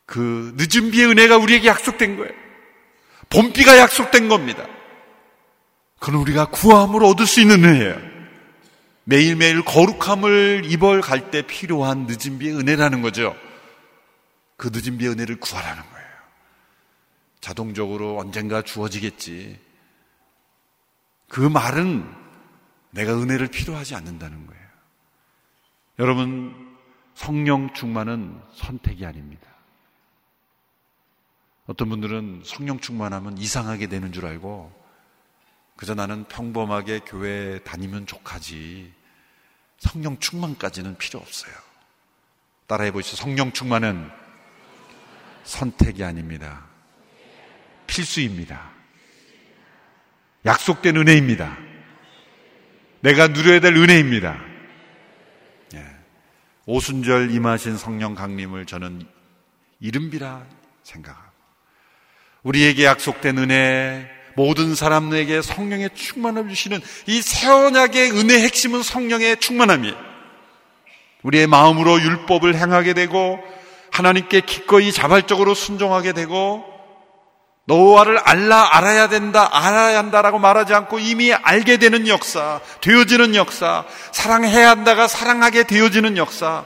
그 0.06 0.54
늦은 0.56 0.90
비의 0.92 1.08
은혜가 1.08 1.36
우리에게 1.36 1.68
약속된 1.68 2.16
거예요. 2.16 2.32
봄비가 3.28 3.76
약속된 3.78 4.28
겁니다. 4.28 4.64
그건 5.98 6.14
우리가 6.16 6.46
구함을 6.46 7.04
얻을 7.04 7.26
수 7.26 7.40
있는 7.40 7.64
은혜예요. 7.64 8.09
매일매일 9.10 9.64
거룩함을 9.64 10.62
입을 10.66 11.00
갈때 11.00 11.42
필요한 11.42 12.06
늦은 12.08 12.38
비의 12.38 12.54
은혜라는 12.56 13.02
거죠. 13.02 13.34
그 14.56 14.70
늦은 14.72 14.98
비의 14.98 15.10
은혜를 15.10 15.40
구하라는 15.40 15.82
거예요. 15.82 16.08
자동적으로 17.40 18.18
언젠가 18.18 18.62
주어지겠지. 18.62 19.58
그 21.28 21.40
말은 21.40 22.08
내가 22.90 23.14
은혜를 23.14 23.48
필요하지 23.48 23.96
않는다는 23.96 24.46
거예요. 24.46 24.62
여러분, 25.98 26.76
성령 27.16 27.74
충만은 27.74 28.40
선택이 28.54 29.04
아닙니다. 29.04 29.42
어떤 31.66 31.88
분들은 31.88 32.42
성령 32.44 32.78
충만하면 32.78 33.38
이상하게 33.38 33.88
되는 33.88 34.12
줄 34.12 34.26
알고 34.26 34.72
그저 35.74 35.94
나는 35.94 36.24
평범하게 36.28 37.00
교회 37.06 37.58
다니면 37.64 38.06
족하지 38.06 38.99
성령 39.80 40.18
충만까지는 40.18 40.98
필요 40.98 41.18
없어요. 41.18 41.52
따라해 42.66 42.92
보시죠. 42.92 43.16
성령 43.16 43.50
충만은 43.50 44.08
선택이 45.42 46.04
아닙니다. 46.04 46.66
필수입니다. 47.86 48.70
약속된 50.44 50.96
은혜입니다. 50.96 51.58
내가 53.00 53.26
누려야 53.28 53.60
될 53.60 53.74
은혜입니다. 53.74 54.38
예. 55.74 55.86
오순절 56.66 57.30
임하신 57.32 57.76
성령 57.76 58.14
강림을 58.14 58.66
저는 58.66 59.06
이른비라 59.80 60.46
생각합니다. 60.82 61.30
우리에게 62.42 62.84
약속된 62.84 63.38
은혜, 63.38 64.10
모든 64.34 64.74
사람에게 64.74 65.42
성령의 65.42 65.90
충만을 65.94 66.48
주시는 66.48 66.80
이 67.06 67.20
새 67.22 67.48
언약의 67.48 68.12
은혜의 68.12 68.42
핵심은 68.42 68.82
성령의 68.82 69.38
충만함이에요. 69.38 69.96
우리의 71.22 71.46
마음으로 71.46 72.00
율법을 72.00 72.54
행하게 72.54 72.94
되고 72.94 73.38
하나님께 73.92 74.40
기꺼이 74.40 74.92
자발적으로 74.92 75.54
순종하게 75.54 76.12
되고 76.12 76.64
노아를 77.66 78.18
알라 78.18 78.76
알아야 78.76 79.08
된다 79.08 79.48
알아야 79.52 79.98
한다라고 79.98 80.38
말하지 80.38 80.74
않고 80.74 80.98
이미 80.98 81.32
알게 81.32 81.76
되는 81.76 82.08
역사 82.08 82.60
되어지는 82.80 83.34
역사 83.34 83.84
사랑해야 84.12 84.70
한다가 84.70 85.06
사랑하게 85.06 85.64
되어지는 85.64 86.16
역사 86.16 86.64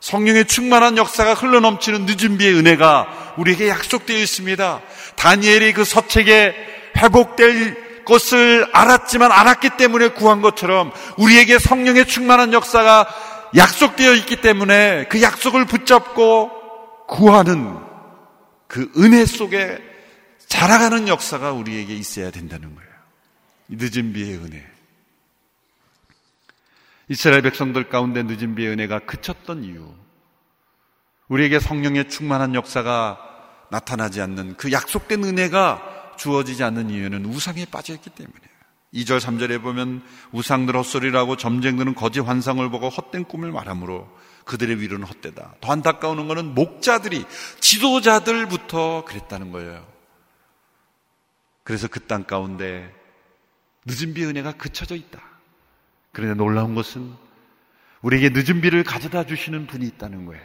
성령의 0.00 0.46
충만한 0.46 0.96
역사가 0.96 1.34
흘러넘치는 1.34 2.06
늦은 2.06 2.38
비의 2.38 2.54
은혜가 2.54 3.34
우리에게 3.36 3.68
약속되어 3.68 4.16
있습니다. 4.18 4.80
다니엘이 5.14 5.74
그 5.74 5.84
서책에 5.84 6.54
회복될 7.02 8.04
것을 8.04 8.68
알았지만 8.72 9.30
알았기 9.30 9.70
때문에 9.76 10.08
구한 10.08 10.40
것처럼 10.42 10.92
우리에게 11.18 11.58
성령의 11.58 12.06
충만한 12.06 12.52
역사가 12.52 13.06
약속되어 13.56 14.14
있기 14.14 14.40
때문에 14.40 15.06
그 15.08 15.20
약속을 15.22 15.66
붙잡고 15.66 17.06
구하는 17.06 17.78
그 18.66 18.90
은혜 18.96 19.26
속에 19.26 19.78
자라가는 20.48 21.08
역사가 21.08 21.52
우리에게 21.52 21.94
있어야 21.94 22.30
된다는 22.30 22.74
거예요. 22.74 22.90
늦은 23.68 24.12
비의 24.12 24.36
은혜. 24.36 24.66
이스라엘 27.08 27.42
백성들 27.42 27.88
가운데 27.88 28.22
늦은 28.22 28.54
비의 28.54 28.70
은혜가 28.70 29.00
그쳤던 29.00 29.64
이유. 29.64 29.94
우리에게 31.28 31.58
성령의 31.58 32.08
충만한 32.08 32.54
역사가 32.54 33.18
나타나지 33.70 34.20
않는 34.20 34.56
그 34.56 34.72
약속된 34.72 35.24
은혜가 35.24 36.01
주어지지 36.22 36.62
않는 36.62 36.90
이유는 36.90 37.24
우상에 37.26 37.64
빠져있기 37.64 38.10
때문이에요. 38.10 38.52
2절, 38.94 39.18
3절에 39.18 39.60
보면 39.60 40.02
우상들 40.30 40.76
헛소리라고 40.76 41.36
점쟁들은 41.36 41.94
거짓 41.96 42.20
환상을 42.20 42.68
보고 42.70 42.88
헛된 42.88 43.24
꿈을 43.24 43.50
말하므로 43.50 44.08
그들의 44.44 44.80
위로는 44.80 45.04
헛되다. 45.06 45.56
더 45.60 45.72
안타까운 45.72 46.28
것은 46.28 46.54
목자들이, 46.54 47.24
지도자들부터 47.58 49.04
그랬다는 49.04 49.50
거예요. 49.50 49.84
그래서 51.64 51.88
그 51.88 52.06
땅 52.06 52.24
가운데 52.24 52.92
늦은 53.84 54.14
비 54.14 54.24
은혜가 54.24 54.52
그쳐져 54.52 54.94
있다. 54.94 55.20
그런데 56.12 56.36
놀라운 56.36 56.76
것은 56.76 57.12
우리에게 58.02 58.30
늦은 58.30 58.60
비를 58.60 58.84
가져다 58.84 59.26
주시는 59.26 59.66
분이 59.66 59.86
있다는 59.86 60.26
거예요. 60.26 60.44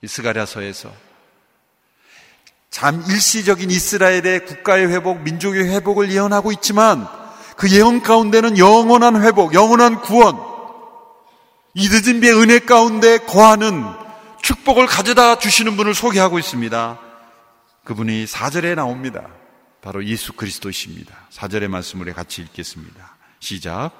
이 0.00 0.06
스가랴서에서 0.06 1.07
잠 2.70 3.02
일시적인 3.08 3.70
이스라엘의 3.70 4.44
국가의 4.46 4.88
회복, 4.88 5.22
민족의 5.22 5.68
회복을 5.68 6.10
예언하고 6.12 6.52
있지만 6.52 7.06
그 7.56 7.70
예언 7.70 8.02
가운데는 8.02 8.58
영원한 8.58 9.22
회복, 9.22 9.54
영원한 9.54 10.00
구원, 10.00 10.36
이 11.74 11.88
늦은 11.88 12.20
비의 12.20 12.34
은혜 12.34 12.58
가운데 12.58 13.18
거하는 13.18 13.84
축복을 14.42 14.86
가져다 14.86 15.38
주시는 15.38 15.76
분을 15.76 15.94
소개하고 15.94 16.38
있습니다. 16.38 16.98
그분이 17.84 18.26
4절에 18.26 18.74
나옵니다. 18.74 19.26
바로 19.80 20.04
예수 20.04 20.32
그리스도이십니다. 20.32 21.14
4절의 21.30 21.68
말씀을 21.68 22.12
같이 22.12 22.42
읽겠습니다. 22.42 23.16
시작. 23.40 23.90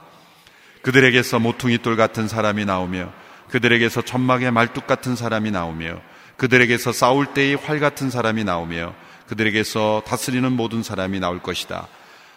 그들에게서 0.82 1.38
모퉁이 1.38 1.78
돌 1.78 1.96
같은 1.96 2.28
사람이 2.28 2.64
나오며 2.64 3.12
그들에게서 3.48 4.02
천막의 4.02 4.50
말뚝 4.50 4.86
같은 4.86 5.16
사람이 5.16 5.50
나오며 5.50 6.00
그들에게서 6.38 6.92
싸울 6.92 7.34
때의 7.34 7.56
활 7.56 7.80
같은 7.80 8.10
사람이 8.10 8.44
나오며 8.44 8.94
그들에게서 9.26 10.04
다스리는 10.06 10.50
모든 10.52 10.82
사람이 10.82 11.20
나올 11.20 11.42
것이다. 11.42 11.88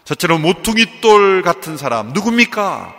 저처럼 0.04 0.42
모퉁이 0.42 1.00
돌 1.02 1.42
같은 1.44 1.78
사람 1.78 2.12
누굽니까? 2.12 2.96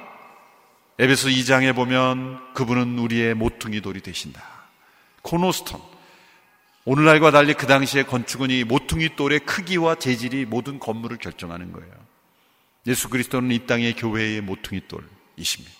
에베소 0.98 1.28
2장에 1.28 1.74
보면 1.74 2.54
그분은 2.54 2.98
우리의 2.98 3.34
모퉁이 3.34 3.80
돌이 3.80 4.00
되신다. 4.00 4.42
코노스톤. 5.22 5.80
오늘날과 6.84 7.32
달리 7.32 7.54
그 7.54 7.66
당시의 7.66 8.06
건축은 8.06 8.50
이 8.50 8.64
모퉁이 8.64 9.16
돌의 9.16 9.40
크기와 9.40 9.96
재질이 9.96 10.46
모든 10.46 10.78
건물을 10.78 11.18
결정하는 11.18 11.72
거예요. 11.72 11.92
예수 12.86 13.08
그리스도는 13.08 13.50
이 13.50 13.66
땅의 13.66 13.94
교회의 13.96 14.40
모퉁이 14.40 14.82
돌이십니다. 14.86 15.76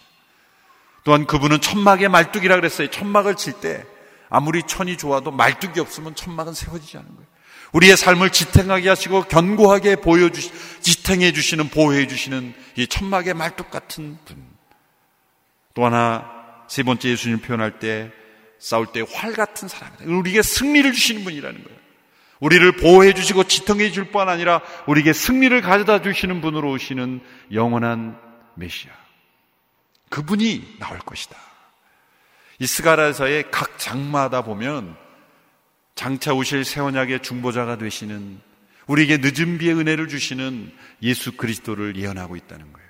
또한 1.04 1.26
그분은 1.26 1.60
천막의 1.60 2.08
말뚝이라 2.08 2.56
그랬어요. 2.56 2.88
천막을 2.90 3.36
칠 3.36 3.54
때 3.60 3.84
아무리 4.34 4.62
천이 4.62 4.96
좋아도 4.96 5.30
말뚝이 5.30 5.78
없으면 5.78 6.14
천막은 6.14 6.54
세워지지 6.54 6.96
않는 6.96 7.14
거예요. 7.14 7.26
우리의 7.72 7.98
삶을 7.98 8.30
지탱하게 8.30 8.88
하시고 8.88 9.24
견고하게 9.24 9.96
보여주 9.96 10.40
지탱해 10.80 11.32
주시는 11.32 11.68
보호해 11.68 12.06
주시는 12.06 12.54
이 12.76 12.86
천막의 12.86 13.34
말뚝 13.34 13.70
같은 13.70 14.16
분. 14.24 14.42
또 15.74 15.84
하나 15.84 16.24
세 16.66 16.82
번째 16.82 17.10
예수님 17.10 17.40
표현할 17.40 17.78
때 17.78 18.10
싸울 18.58 18.86
때 18.86 19.02
활 19.02 19.34
같은 19.34 19.68
사람이다. 19.68 20.04
우리에게 20.06 20.40
승리를 20.40 20.90
주시는 20.92 21.24
분이라는 21.24 21.62
거예요. 21.64 21.78
우리를 22.40 22.72
보호해 22.76 23.12
주시고 23.12 23.44
지탱해 23.44 23.90
줄 23.92 24.10
뿐 24.12 24.30
아니라 24.30 24.62
우리에게 24.86 25.12
승리를 25.12 25.60
가져다 25.60 26.00
주시는 26.00 26.40
분으로 26.40 26.70
오시는 26.70 27.20
영원한 27.52 28.18
메시아. 28.54 28.90
그분이 30.08 30.76
나올 30.78 30.98
것이다. 31.00 31.36
이스가라서의 32.62 33.50
각 33.50 33.76
장마다 33.76 34.42
보면 34.42 34.96
장차 35.96 36.32
오실 36.32 36.64
새 36.64 36.80
언약의 36.80 37.20
중보자가 37.22 37.76
되시는 37.76 38.40
우리에게 38.86 39.18
늦은 39.18 39.58
비의 39.58 39.74
은혜를 39.74 40.06
주시는 40.06 40.72
예수 41.02 41.36
그리스도를 41.36 41.96
예언하고 41.96 42.36
있다는 42.36 42.72
거예요. 42.72 42.88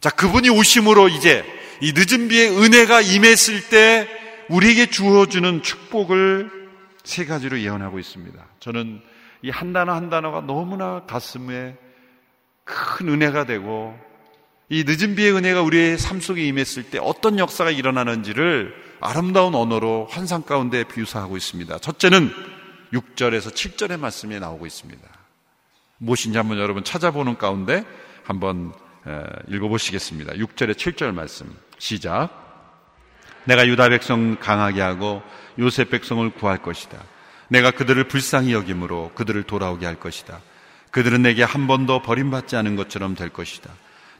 자, 0.00 0.10
그분이 0.10 0.48
오심으로 0.48 1.08
이제 1.08 1.44
이 1.80 1.92
늦은 1.94 2.28
비의 2.28 2.50
은혜가 2.50 3.00
임했을 3.00 3.68
때 3.68 4.08
우리에게 4.48 4.86
주어주는 4.86 5.62
축복을 5.62 6.50
세 7.04 7.24
가지로 7.24 7.60
예언하고 7.60 7.98
있습니다. 7.98 8.44
저는 8.58 9.00
이 9.42 9.50
한 9.50 9.72
단어 9.72 9.94
한 9.94 10.10
단어가 10.10 10.40
너무나 10.40 11.04
가슴에 11.06 11.76
큰 12.64 13.08
은혜가 13.08 13.44
되고 13.44 13.96
이 14.72 14.84
늦은 14.86 15.16
비의 15.16 15.32
은혜가 15.32 15.62
우리의 15.62 15.98
삶 15.98 16.20
속에 16.20 16.46
임했을 16.46 16.84
때 16.84 17.00
어떤 17.02 17.40
역사가 17.40 17.72
일어나는지를 17.72 18.72
아름다운 19.00 19.56
언어로 19.56 20.06
환상 20.08 20.42
가운데 20.42 20.84
비유사하고 20.84 21.36
있습니다. 21.36 21.80
첫째는 21.80 22.30
6절에서 22.92 23.52
7절의 23.52 23.98
말씀이 23.98 24.38
나오고 24.38 24.66
있습니다. 24.66 25.02
무엇인지 25.98 26.38
한번 26.38 26.58
여러분 26.58 26.84
찾아보는 26.84 27.36
가운데 27.36 27.84
한번 28.22 28.72
읽어보시겠습니다. 29.48 30.34
6절에 30.34 30.74
7절 30.74 31.14
말씀 31.14 31.52
시작. 31.78 32.28
내가 33.46 33.66
유다 33.66 33.88
백성 33.88 34.36
강하게 34.36 34.82
하고 34.82 35.20
요셉 35.58 35.90
백성을 35.90 36.30
구할 36.30 36.62
것이다. 36.62 36.96
내가 37.48 37.72
그들을 37.72 38.04
불쌍히 38.06 38.52
여김으로 38.52 39.10
그들을 39.16 39.42
돌아오게 39.42 39.84
할 39.84 39.96
것이다. 39.98 40.40
그들은 40.92 41.22
내게 41.22 41.42
한 41.42 41.66
번도 41.66 42.02
버림받지 42.02 42.54
않은 42.54 42.76
것처럼 42.76 43.16
될 43.16 43.30
것이다. 43.30 43.68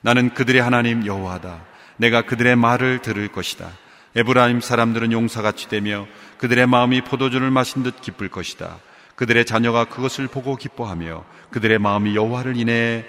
나는 0.03 0.33
그들의 0.35 0.61
하나님 0.61 1.07
여호와다. 1.07 1.65
내가 1.97 2.23
그들의 2.23 2.57
말을 2.57 3.03
들을 3.03 3.29
것이다. 3.29 3.71
에브라임 4.17 4.61
사람들은 4.61 5.13
용사같이 5.13 5.69
되며 5.69 6.07
그들의 6.39 6.67
마음이 6.67 7.03
포도주를 7.03 7.51
마신 7.51 7.83
듯 7.83 8.01
기쁠 8.01 8.29
것이다. 8.29 8.79
그들의 9.15 9.45
자녀가 9.45 9.85
그것을 9.85 10.27
보고 10.29 10.57
기뻐하며 10.57 11.25
그들의 11.51 11.79
마음이 11.79 12.17
여호와를 12.17 12.57
인해 12.57 13.05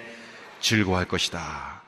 즐거워할 0.60 1.06
것이다. 1.06 1.82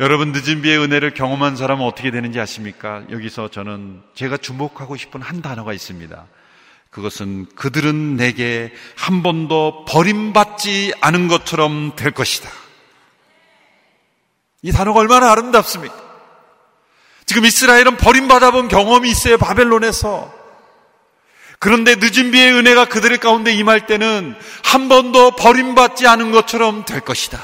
여러분 0.00 0.32
늦은 0.32 0.62
비의 0.62 0.78
은혜를 0.78 1.14
경험한 1.14 1.56
사람은 1.56 1.84
어떻게 1.84 2.10
되는지 2.10 2.38
아십니까? 2.38 3.02
여기서 3.10 3.50
저는 3.50 4.02
제가 4.14 4.36
주목하고 4.36 4.96
싶은 4.96 5.22
한 5.22 5.42
단어가 5.42 5.72
있습니다. 5.72 6.26
그것은 6.90 7.46
그들은 7.56 8.16
내게 8.16 8.72
한 8.96 9.22
번도 9.22 9.86
버림받지 9.86 10.94
않은 11.00 11.26
것처럼 11.28 11.96
될 11.96 12.12
것이다. 12.12 12.48
이 14.62 14.72
단어가 14.72 15.00
얼마나 15.00 15.30
아름답습니까? 15.30 15.94
지금 17.26 17.44
이스라엘은 17.44 17.98
버림받아 17.98 18.50
본 18.50 18.68
경험이 18.68 19.10
있어요, 19.10 19.38
바벨론에서. 19.38 20.32
그런데 21.58 21.96
늦은 21.96 22.30
비의 22.30 22.52
은혜가 22.52 22.86
그들 22.86 23.16
가운데 23.18 23.52
임할 23.52 23.86
때는 23.86 24.34
한 24.64 24.88
번도 24.88 25.32
버림받지 25.32 26.06
않은 26.06 26.30
것처럼 26.30 26.84
될 26.84 27.00
것이다. 27.00 27.38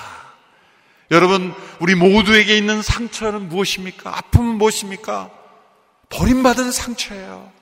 여러분, 1.10 1.54
우리 1.80 1.94
모두에게 1.94 2.56
있는 2.56 2.80
상처는 2.80 3.48
무엇입니까? 3.48 4.16
아픔은 4.16 4.56
무엇입니까? 4.56 5.30
버림받은 6.08 6.72
상처예요. 6.72 7.52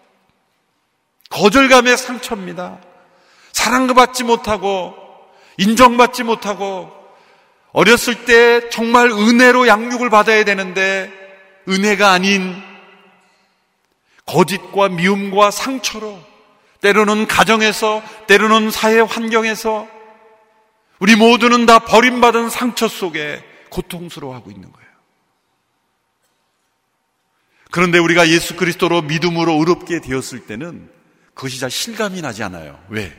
거절감의 1.31 1.97
상처입니다. 1.97 2.79
사랑받지 3.53 4.25
못하고, 4.25 4.95
인정받지 5.57 6.23
못하고, 6.23 7.02
어렸을 7.73 8.25
때 8.25 8.69
정말 8.71 9.11
은혜로 9.11 9.67
양육을 9.67 10.11
받아야 10.11 10.45
되는데, 10.45 11.11
은혜가 11.69 12.11
아닌 12.11 12.55
거짓과 14.27 14.91
미움과 14.91 15.51
상처로 15.51 16.19
때로는 16.81 17.27
가정에서, 17.27 18.03
때로는 18.27 18.71
사회 18.71 19.01
환경에서 19.01 19.89
우리 20.99 21.17
모두는 21.17 21.67
다 21.67 21.81
버림받은 21.81 22.51
상처 22.51 22.89
속에 22.89 23.43
고통스러워하고 23.71 24.51
있는 24.51 24.71
거예요. 24.71 24.89
그런데 27.71 27.99
우리가 27.99 28.29
예수 28.29 28.55
그리스도로 28.55 29.03
믿음으로 29.03 29.55
의롭게 29.55 30.01
되었을 30.01 30.47
때는 30.47 30.91
그것이 31.35 31.59
잘 31.59 31.71
실감이 31.71 32.21
나지 32.21 32.43
않아요. 32.43 32.79
왜? 32.89 33.17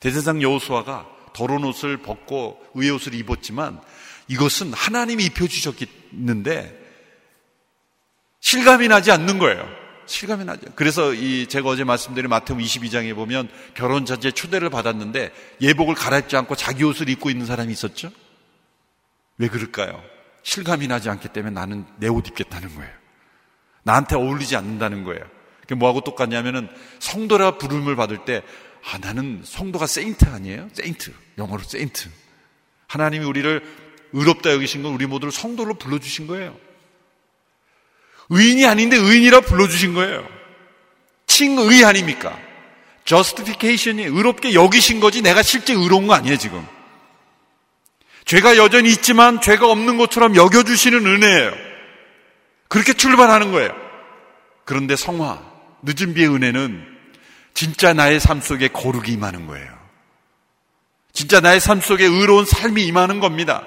대제상 0.00 0.42
여호수아가 0.42 1.06
더러운 1.34 1.64
옷을 1.64 1.98
벗고 1.98 2.58
의의 2.74 2.90
옷을 2.92 3.12
입었지만 3.14 3.80
이것은 4.28 4.72
하나님이 4.72 5.24
입혀주셨는데 5.26 6.82
실감이 8.40 8.88
나지 8.88 9.10
않는 9.10 9.38
거예요. 9.38 9.68
실감이 10.06 10.44
나죠. 10.44 10.66
그래서 10.74 11.14
이 11.14 11.46
제가 11.46 11.68
어제 11.70 11.82
말씀드린 11.84 12.28
마태복음 12.28 12.62
22장에 12.62 13.14
보면 13.14 13.48
결혼 13.74 14.04
자제 14.04 14.32
초대를 14.32 14.70
받았는데 14.70 15.32
예복을 15.60 15.94
갈아입지 15.94 16.36
않고 16.36 16.56
자기 16.56 16.84
옷을 16.84 17.08
입고 17.08 17.30
있는 17.30 17.46
사람이 17.46 17.72
있었죠. 17.72 18.10
왜 19.38 19.48
그럴까요? 19.48 20.02
실감이 20.42 20.86
나지 20.88 21.08
않기 21.08 21.28
때문에 21.28 21.54
나는 21.54 21.86
내 21.96 22.08
옷 22.08 22.26
입겠다는 22.28 22.74
거예요. 22.74 22.92
나한테 23.82 24.16
어울리지 24.16 24.56
않는다는 24.56 25.04
거예요. 25.04 25.24
그게 25.62 25.74
뭐하고 25.74 26.02
똑같냐면은 26.02 26.68
성도라 26.98 27.56
부름을 27.56 27.96
받을 27.96 28.26
때 28.26 28.42
아, 28.86 28.98
나는 28.98 29.42
성도가 29.44 29.86
saint 29.86 30.26
아니에요? 30.26 30.68
saint. 30.72 31.12
영어로 31.38 31.62
saint. 31.62 32.08
하나님이 32.86 33.24
우리를 33.24 33.62
의롭다 34.12 34.52
여기신 34.52 34.82
건 34.82 34.92
우리 34.92 35.06
모두를 35.06 35.32
성도로 35.32 35.74
불러주신 35.74 36.26
거예요. 36.26 36.56
의인이 38.28 38.66
아닌데 38.66 38.96
의인이라 38.96 39.40
불러주신 39.42 39.94
거예요. 39.94 40.26
칭의 41.26 41.84
아닙니까? 41.84 42.38
justification이 43.04 44.04
의롭게 44.04 44.54
여기신 44.54 45.00
거지 45.00 45.22
내가 45.22 45.42
실제 45.42 45.72
의로운 45.74 46.06
거 46.06 46.14
아니에요, 46.14 46.36
지금. 46.36 46.64
죄가 48.24 48.56
여전히 48.56 48.90
있지만 48.90 49.40
죄가 49.40 49.68
없는 49.70 49.98
것처럼 49.98 50.36
여겨주시는 50.36 51.06
은혜예요. 51.06 51.52
그렇게 52.68 52.92
출발하는 52.92 53.52
거예요. 53.52 53.74
그런데 54.64 54.96
성화, 54.96 55.42
늦은 55.82 56.14
비의 56.14 56.28
은혜는 56.28 56.93
진짜 57.54 57.92
나의 57.94 58.20
삶 58.20 58.40
속에 58.40 58.68
거룩이 58.68 59.08
임하는 59.08 59.46
거예요. 59.46 59.72
진짜 61.12 61.40
나의 61.40 61.60
삶 61.60 61.80
속에 61.80 62.04
의로운 62.04 62.44
삶이 62.44 62.84
임하는 62.84 63.20
겁니다. 63.20 63.66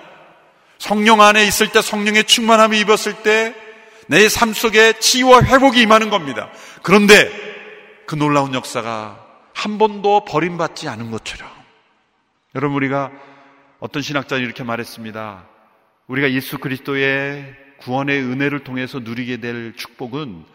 성령 0.77 1.21
안에 1.21 1.45
있을 1.47 1.71
때 1.71 1.81
성령의 1.81 2.25
충만함이 2.25 2.79
입었을 2.81 3.23
때 3.23 3.67
내 4.09 4.29
삶 4.29 4.53
속에 4.53 4.99
치유와 4.99 5.43
회복이 5.43 5.81
임하는 5.81 6.09
겁니다. 6.09 6.49
그런데 6.81 7.29
그 8.05 8.15
놀라운 8.15 8.53
역사가 8.53 9.25
한 9.53 9.77
번도 9.77 10.23
버림받지 10.23 10.87
않은 10.87 11.11
것처럼 11.11 11.49
여러분 12.55 12.77
우리가 12.77 13.11
어떤 13.79 14.01
신학자는 14.01 14.43
이렇게 14.43 14.63
말했습니다. 14.63 15.45
우리가 16.07 16.31
예수 16.31 16.57
그리스도의 16.57 17.53
구원의 17.79 18.21
은혜를 18.21 18.63
통해서 18.63 18.99
누리게 18.99 19.37
될 19.37 19.73
축복은 19.75 20.45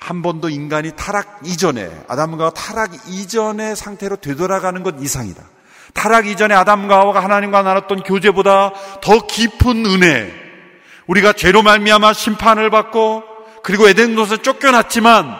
한 0.00 0.22
번도 0.22 0.48
인간이 0.48 0.92
타락 0.96 1.40
이전에 1.44 1.88
아담과 2.08 2.50
타락 2.50 2.90
이전의 3.08 3.76
상태로 3.76 4.16
되돌아가는 4.16 4.82
것 4.82 4.96
이상이다. 4.98 5.42
타락 5.92 6.26
이전에 6.26 6.54
아담과 6.54 6.98
하와가 6.98 7.22
하나님과 7.22 7.62
나눴던 7.62 8.02
교제보다 8.02 8.72
더 9.02 9.26
깊은 9.26 9.86
은혜. 9.86 10.32
우리가 11.06 11.34
죄로 11.34 11.62
말미암아 11.62 12.14
심판을 12.14 12.70
받고 12.70 13.24
그리고 13.62 13.88
에덴 13.88 14.14
동산 14.14 14.42
쫓겨났지만 14.42 15.36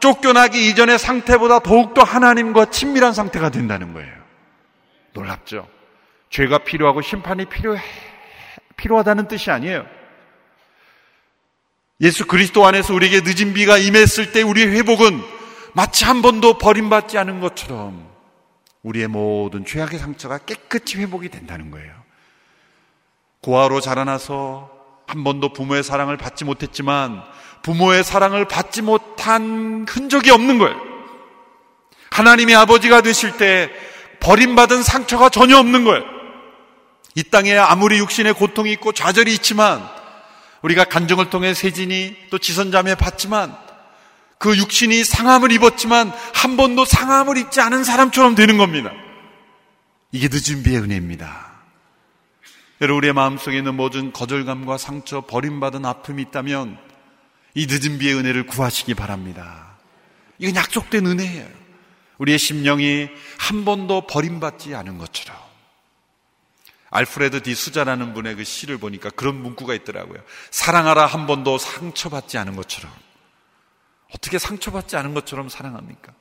쫓겨나기 0.00 0.68
이전의 0.68 0.98
상태보다 0.98 1.60
더욱더 1.60 2.02
하나님과 2.02 2.66
친밀한 2.66 3.12
상태가 3.12 3.50
된다는 3.50 3.92
거예요. 3.92 4.12
놀랍죠? 5.12 5.68
죄가 6.30 6.58
필요하고 6.58 7.02
심판이 7.02 7.44
필요해 7.44 7.80
필요하다는 8.76 9.28
뜻이 9.28 9.50
아니에요. 9.50 9.84
예수 12.02 12.26
그리스도 12.26 12.66
안에서 12.66 12.92
우리에게 12.94 13.20
늦은 13.20 13.54
비가 13.54 13.78
임했을 13.78 14.32
때 14.32 14.42
우리의 14.42 14.68
회복은 14.68 15.22
마치 15.72 16.04
한 16.04 16.20
번도 16.20 16.58
버림받지 16.58 17.16
않은 17.16 17.40
것처럼 17.40 18.10
우리의 18.82 19.06
모든 19.06 19.64
죄악의 19.64 20.00
상처가 20.00 20.38
깨끗이 20.38 20.98
회복이 20.98 21.28
된다는 21.28 21.70
거예요. 21.70 21.92
고아로 23.40 23.80
자라나서 23.80 24.70
한 25.06 25.22
번도 25.22 25.52
부모의 25.52 25.84
사랑을 25.84 26.16
받지 26.16 26.44
못했지만 26.44 27.22
부모의 27.62 28.02
사랑을 28.02 28.48
받지 28.48 28.82
못한 28.82 29.86
흔적이 29.88 30.30
없는 30.30 30.58
거예요. 30.58 30.76
하나님의 32.10 32.56
아버지가 32.56 33.02
되실 33.02 33.36
때 33.36 33.70
버림받은 34.20 34.82
상처가 34.82 35.28
전혀 35.28 35.56
없는 35.56 35.84
거예요. 35.84 36.04
이 37.14 37.22
땅에 37.24 37.56
아무리 37.56 37.98
육신의 37.98 38.34
고통이 38.34 38.72
있고 38.72 38.92
좌절이 38.92 39.32
있지만 39.34 40.01
우리가 40.62 40.84
간증을 40.84 41.30
통해 41.30 41.54
세진이 41.54 42.16
또 42.30 42.38
지선자매 42.38 42.94
봤지만 42.94 43.56
그 44.38 44.56
육신이 44.56 45.04
상함을 45.04 45.52
입었지만 45.52 46.12
한 46.34 46.56
번도 46.56 46.84
상함을 46.84 47.36
입지 47.36 47.60
않은 47.60 47.84
사람처럼 47.84 48.34
되는 48.34 48.56
겁니다. 48.58 48.92
이게 50.10 50.28
늦은 50.30 50.62
비의 50.62 50.78
은혜입니다. 50.82 51.52
여러분 52.80 52.98
우리의 52.98 53.12
마음속에 53.12 53.58
있는 53.58 53.76
모든 53.76 54.12
거절감과 54.12 54.78
상처, 54.78 55.20
버림받은 55.20 55.84
아픔이 55.84 56.22
있다면 56.22 56.78
이 57.54 57.66
늦은 57.68 57.98
비의 57.98 58.14
은혜를 58.14 58.46
구하시기 58.46 58.94
바랍니다. 58.94 59.76
이건 60.38 60.56
약속된 60.56 61.06
은혜예요. 61.06 61.46
우리의 62.18 62.38
심령이 62.38 63.08
한 63.38 63.64
번도 63.64 64.06
버림받지 64.06 64.74
않은 64.74 64.98
것처럼 64.98 65.36
알프레드 66.92 67.42
디 67.42 67.54
수자라는 67.54 68.12
분의 68.12 68.36
그 68.36 68.44
시를 68.44 68.76
보니까 68.76 69.08
그런 69.10 69.36
문구가 69.42 69.74
있더라고요. 69.74 70.22
사랑하라 70.50 71.06
한 71.06 71.26
번도 71.26 71.56
상처받지 71.56 72.36
않은 72.36 72.54
것처럼. 72.54 72.92
어떻게 74.14 74.38
상처받지 74.38 74.96
않은 74.96 75.14
것처럼 75.14 75.48
사랑합니까? 75.48 76.12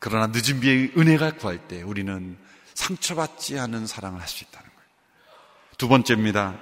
그러나 0.00 0.26
늦은 0.34 0.58
비의 0.58 0.92
은혜가 0.96 1.36
구할 1.36 1.58
때 1.68 1.80
우리는 1.82 2.36
상처받지 2.74 3.60
않은 3.60 3.86
사랑을 3.86 4.20
할 4.20 4.26
수 4.26 4.42
있다는 4.42 4.68
거예요. 4.68 4.88
두 5.78 5.86
번째입니다. 5.86 6.58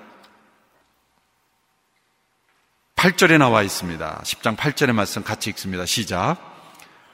8절에 2.97 3.39
나와 3.39 3.63
있습니다. 3.63 4.21
10장 4.25 4.57
8절의 4.59 4.93
말씀 4.93 5.25
같이 5.25 5.49
읽습니다. 5.51 5.87
시작. 5.87 6.37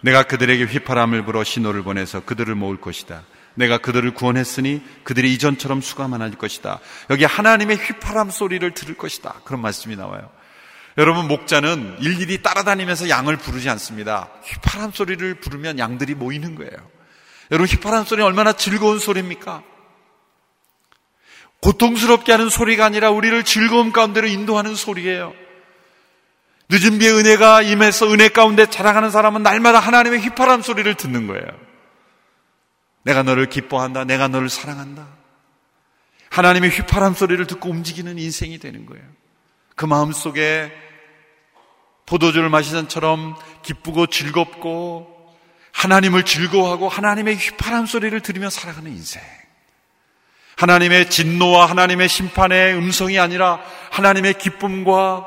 내가 0.01 0.25
그들에게 0.25 0.65
휘파람을 0.65 1.25
불어 1.25 1.45
신호를 1.45 1.85
보내서 1.85 2.25
그들을 2.25 2.53
모을 2.57 2.81
것이다. 2.81 3.23
내가 3.57 3.79
그들을 3.79 4.15
구원했으니 4.15 4.83
그들이 5.03 5.35
이전처럼 5.35 5.81
수가 5.81 6.09
많아질 6.09 6.39
것이다. 6.39 6.81
여기 7.11 7.25
하나님의 7.25 7.77
휘파람 7.77 8.31
소리를 8.31 8.71
들을 8.73 8.97
것이다. 8.97 9.41
그런 9.45 9.61
말씀이 9.61 9.97
나와요. 9.97 10.31
여러분, 10.99 11.29
목자는 11.29 11.97
일일이 12.01 12.43
따라다니면서 12.43 13.09
양을 13.09 13.37
부르지 13.37 13.69
않습니다. 13.71 14.31
휘파람 14.45 14.93
소리를 14.93 15.35
부르면 15.41 15.79
양들이 15.79 16.15
모이는 16.15 16.55
거예요. 16.55 16.73
여러분, 17.51 17.67
휘파람 17.67 18.05
소리 18.05 18.23
얼마나 18.23 18.53
즐거운 18.53 18.99
소리입니까? 18.99 19.63
고통스럽게 21.61 22.33
하는 22.33 22.49
소리가 22.49 22.85
아니라 22.85 23.11
우리를 23.11 23.43
즐거움 23.45 23.93
가운데로 23.93 24.27
인도하는 24.27 24.75
소리예요. 24.75 25.35
늦은 26.69 26.99
비의 26.99 27.13
은혜가 27.13 27.63
임해서 27.63 28.13
은혜 28.13 28.29
가운데 28.29 28.67
자랑하는 28.67 29.11
사람은 29.11 29.43
날마다 29.43 29.79
하나님의 29.79 30.21
휘파람 30.21 30.63
소리를 30.63 30.93
듣는 30.95 31.27
거예요. 31.27 31.47
내가 33.07 33.23
너를 33.23 33.49
기뻐한다. 33.49 34.05
내가 34.05 34.27
너를 34.27 34.49
사랑한다. 34.49 35.07
하나님의 36.31 36.71
휘파람 36.71 37.15
소리를 37.15 37.47
듣고 37.47 37.71
움직이는 37.71 38.19
인생이 38.19 38.59
되는 38.59 38.85
거예요. 38.85 39.05
그 39.77 39.85
마음 39.85 40.11
속에 40.11 40.73
포도주를 42.05 42.49
마시는 42.49 42.89
처럼 42.89 43.37
기쁘고 43.63 44.09
즐겁고 44.09 45.15
하나님을 45.71 46.25
즐거워하고 46.25 46.89
하나님의 46.89 47.37
휘파람 47.37 47.87
소리를 47.87 48.19
들으며 48.23 48.51
살아가는 48.51 48.91
인생. 48.91 49.23
하나님의 50.57 51.09
진노와 51.09 51.67
하나님의 51.67 52.09
심판의 52.09 52.75
음성이 52.75 53.21
아니라 53.21 53.61
하나님의 53.93 54.35
기쁨과 54.35 55.25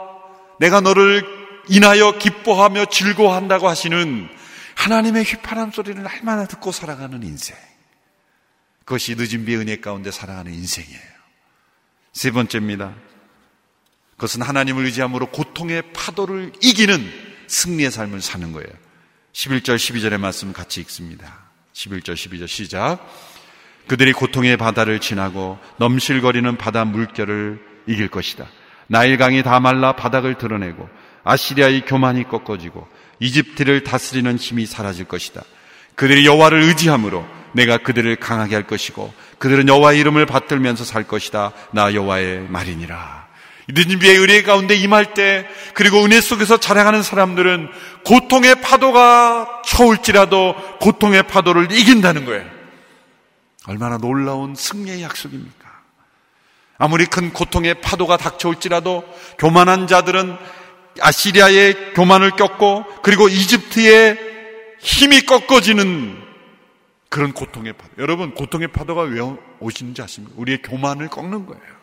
내가 0.59 0.81
너를 0.81 1.23
인하여 1.69 2.17
기뻐하며 2.17 2.85
즐거워한다고 2.85 3.69
하시는 3.69 4.27
하나님의 4.75 5.23
휘파람 5.23 5.71
소리를 5.71 6.03
날마다 6.03 6.45
듣고 6.45 6.73
살아가는 6.73 7.23
인생. 7.23 7.68
그것이 8.89 9.13
늦은 9.15 9.45
비 9.45 9.55
은혜 9.55 9.75
가운데 9.75 10.09
살아가는 10.09 10.51
인생이에요. 10.51 10.99
세 12.11 12.31
번째입니다. 12.31 12.95
그것은 14.15 14.41
하나님을 14.41 14.83
의지함으로 14.85 15.27
고통의 15.27 15.93
파도를 15.93 16.53
이기는 16.59 17.07
승리의 17.45 17.91
삶을 17.91 18.19
사는 18.19 18.51
거예요. 18.51 18.67
11절, 19.33 19.75
12절의 19.75 20.17
말씀 20.17 20.53
같이 20.53 20.81
읽습니다. 20.81 21.51
11절, 21.73 22.15
12절 22.15 22.47
시작. 22.47 23.07
그들이 23.87 24.11
고통의 24.11 24.57
바다를 24.57 24.97
지나고 24.99 25.59
넘실거리는 25.77 26.57
바다 26.57 26.83
물결을 26.83 27.61
이길 27.85 28.07
것이다. 28.07 28.47
나일강이 28.87 29.43
다 29.43 29.59
말라 29.59 29.95
바닥을 29.95 30.39
드러내고 30.39 30.89
아시리아의 31.23 31.85
교만이 31.85 32.23
꺾어지고 32.23 32.87
이집트를 33.19 33.83
다스리는 33.83 34.35
힘이 34.37 34.65
사라질 34.65 35.05
것이다. 35.05 35.43
그들이 35.93 36.25
여호와를 36.25 36.63
의지함으로 36.63 37.38
내가 37.53 37.77
그들을 37.77 38.15
강하게 38.17 38.55
할 38.55 38.67
것이고 38.67 39.13
그들은 39.37 39.67
여호와의 39.67 39.99
이름을 39.99 40.25
받들면서 40.25 40.83
살 40.83 41.03
것이다. 41.03 41.51
나 41.71 41.93
여호와의 41.93 42.47
말이니라. 42.49 43.27
늦은 43.69 43.99
비의 43.99 44.19
은혜 44.19 44.41
가운데 44.41 44.75
임할 44.75 45.13
때 45.13 45.47
그리고 45.73 46.03
은혜 46.03 46.19
속에서 46.21 46.57
자랑하는 46.57 47.03
사람들은 47.03 47.69
고통의 48.03 48.61
파도가 48.61 49.61
쳐올지라도 49.65 50.55
고통의 50.79 51.23
파도를 51.23 51.71
이긴다는 51.71 52.25
거예요. 52.25 52.45
얼마나 53.67 53.97
놀라운 53.97 54.55
승리의 54.55 55.03
약속입니까? 55.03 55.69
아무리 56.79 57.05
큰 57.05 57.31
고통의 57.31 57.81
파도가 57.81 58.17
닥쳐올지라도 58.17 59.03
교만한 59.37 59.85
자들은 59.85 60.35
아시리아의 61.01 61.93
교만을 61.93 62.31
겪고 62.31 62.85
그리고 63.03 63.29
이집트의 63.29 64.17
힘이 64.79 65.21
꺾어지는 65.21 66.28
그런 67.09 67.33
고통의 67.33 67.73
파도. 67.73 67.91
여러분, 67.97 68.33
고통의 68.33 68.69
파도가 68.69 69.01
왜 69.03 69.19
오시는지 69.59 70.01
아십니까? 70.01 70.35
우리의 70.37 70.61
교만을 70.61 71.09
꺾는 71.09 71.45
거예요. 71.47 71.79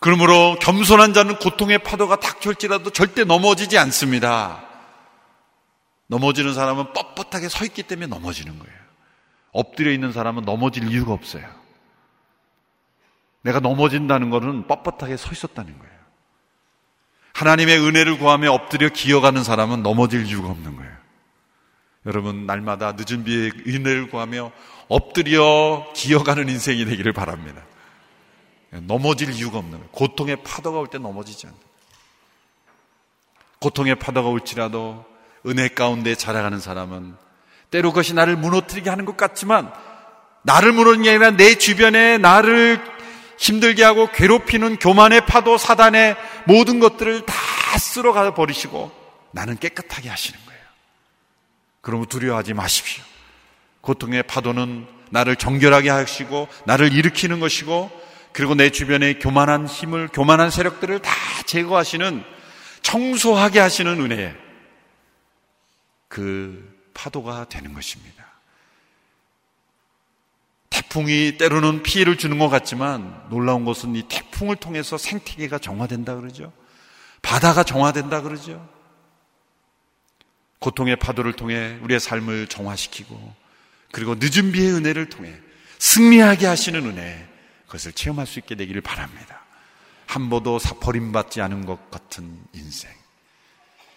그러므로 0.00 0.56
겸손한 0.60 1.14
자는 1.14 1.38
고통의 1.38 1.78
파도가 1.78 2.16
닥쳐올지라도 2.16 2.90
절대 2.90 3.24
넘어지지 3.24 3.78
않습니다. 3.78 4.68
넘어지는 6.08 6.52
사람은 6.52 6.92
뻣뻣하게 6.92 7.48
서 7.48 7.64
있기 7.64 7.84
때문에 7.84 8.08
넘어지는 8.08 8.58
거예요. 8.58 8.74
엎드려 9.52 9.92
있는 9.92 10.12
사람은 10.12 10.44
넘어질 10.44 10.90
이유가 10.90 11.12
없어요. 11.12 11.48
내가 13.42 13.60
넘어진다는 13.60 14.30
것은 14.30 14.66
뻣뻣하게 14.66 15.16
서 15.16 15.30
있었다는 15.30 15.78
거예요. 15.78 15.94
하나님의 17.34 17.78
은혜를 17.78 18.18
구하며 18.18 18.52
엎드려 18.52 18.88
기어가는 18.88 19.42
사람은 19.42 19.82
넘어질 19.82 20.26
이유가 20.26 20.50
없는 20.50 20.76
거예요. 20.76 20.93
여러분 22.06 22.46
날마다 22.46 22.94
늦은 22.96 23.24
비에 23.24 23.50
은혜를 23.66 24.10
구하며 24.10 24.52
엎드려 24.88 25.86
기어가는 25.94 26.48
인생이 26.48 26.84
되기를 26.84 27.12
바랍니다. 27.12 27.62
넘어질 28.70 29.30
이유가 29.32 29.58
없는 29.58 29.72
거예요. 29.78 29.88
고통의 29.92 30.36
파도가 30.42 30.78
올 30.78 30.88
때 30.88 30.98
넘어지지 30.98 31.46
않는 31.46 31.58
고통의 33.60 33.94
파도가 33.94 34.28
올지라도 34.28 35.04
은혜 35.46 35.68
가운데 35.68 36.14
자라가는 36.14 36.60
사람은 36.60 37.14
때로 37.70 37.90
그것이 37.90 38.14
나를 38.14 38.36
무너뜨리게 38.36 38.90
하는 38.90 39.04
것 39.04 39.16
같지만 39.16 39.72
나를 40.42 40.72
무너뜨리는 40.72 41.02
게 41.04 41.10
아니라 41.10 41.30
내 41.30 41.56
주변에 41.56 42.18
나를 42.18 42.80
힘들게 43.38 43.82
하고 43.82 44.08
괴롭히는 44.08 44.76
교만의 44.78 45.26
파도 45.26 45.56
사단의 45.56 46.16
모든 46.46 46.78
것들을 46.80 47.24
다 47.24 47.34
쓸어가 47.78 48.34
버리시고 48.34 48.92
나는 49.30 49.56
깨끗하게 49.58 50.08
하시는 50.08 50.38
거예요. 50.46 50.53
그러면 51.84 52.06
두려워하지 52.06 52.54
마십시오. 52.54 53.04
고통의 53.82 54.24
파도는 54.24 54.86
나를 55.10 55.36
정결하게 55.36 55.90
하시고 55.90 56.48
나를 56.64 56.92
일으키는 56.92 57.38
것이고 57.38 57.90
그리고 58.32 58.54
내 58.54 58.70
주변의 58.70 59.20
교만한 59.20 59.66
힘을 59.66 60.08
교만한 60.08 60.50
세력들을 60.50 61.00
다 61.00 61.12
제거하시는 61.46 62.24
청소하게 62.82 63.60
하시는 63.60 64.00
은혜에 64.00 64.34
그 66.08 66.74
파도가 66.94 67.48
되는 67.48 67.74
것입니다. 67.74 68.24
태풍이 70.70 71.36
때로는 71.38 71.82
피해를 71.82 72.16
주는 72.16 72.38
것 72.38 72.48
같지만 72.48 73.26
놀라운 73.28 73.64
것은 73.64 73.94
이 73.94 74.02
태풍을 74.08 74.56
통해서 74.56 74.96
생태계가 74.96 75.58
정화된다 75.58 76.16
그러죠. 76.16 76.52
바다가 77.22 77.62
정화된다 77.62 78.22
그러죠. 78.22 78.66
고통의 80.58 80.96
파도를 80.96 81.34
통해 81.34 81.78
우리의 81.82 82.00
삶을 82.00 82.46
정화시키고 82.46 83.34
그리고 83.92 84.14
늦은 84.18 84.52
비의 84.52 84.72
은혜를 84.72 85.08
통해 85.08 85.34
승리하게 85.78 86.46
하시는 86.46 86.84
은혜 86.86 87.28
그것을 87.66 87.92
체험할 87.92 88.26
수 88.26 88.38
있게 88.38 88.54
되기를 88.54 88.80
바랍니다. 88.80 89.44
한 90.06 90.30
번도 90.30 90.58
버림받지 90.80 91.40
않은 91.40 91.66
것 91.66 91.90
같은 91.90 92.38
인생. 92.52 92.90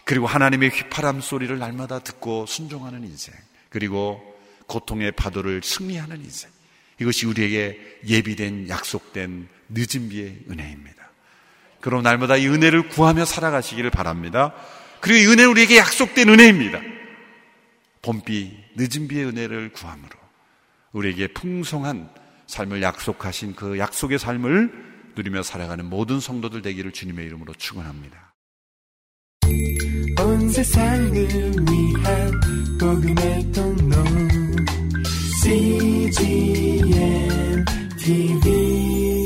그리고 0.03 0.26
하나님의 0.26 0.70
휘파람 0.70 1.22
소리를 1.22 1.58
날마다 1.60 1.99
듣고 1.99 2.45
순종하는 2.45 3.03
인생. 3.03 3.36
그리고 3.70 4.22
고통의 4.68 5.12
파도를 5.12 5.62
승리하는 5.64 6.24
인생. 6.24 6.49
이것이 6.99 7.26
우리에게 7.26 7.99
예비된 8.08 8.70
약속된 8.70 9.47
늦은 9.70 10.10
비의 10.10 10.39
은혜입니다. 10.49 11.08
그럼 11.82 12.03
날마다 12.03 12.38
이 12.38 12.47
은혜를 12.47 12.89
구하며 12.89 13.26
살아가시기를 13.26 13.91
바랍니다. 13.91 14.53
그리고 15.02 15.20
이 15.20 15.26
은혜는 15.26 15.50
우리에게 15.52 15.78
약속된 15.78 16.30
은혜입니다. 16.30 16.82
봄비, 18.02 18.58
늦은 18.76 19.08
비의 19.08 19.26
은혜를 19.26 19.72
구함으로 19.74 20.10
우리에게 20.93 21.28
풍성한 21.28 22.10
삶을 22.48 22.82
약속하신 22.82 23.56
그 23.56 23.78
약속의 23.78 24.20
삶을 24.20 24.72
누리며 25.16 25.43
살아가는 25.43 25.86
모든 25.86 26.20
성도들 26.20 26.62
되기를 26.62 26.91
주님의 26.91 27.26
이름으로 27.26 27.54
축원합니다. 27.54 28.34
온 30.20 30.50
세상을 30.50 31.12
위한 31.12 32.32
복음의 32.80 33.52
통로 33.52 34.04
CGM 35.43 36.56
TV 37.98 39.16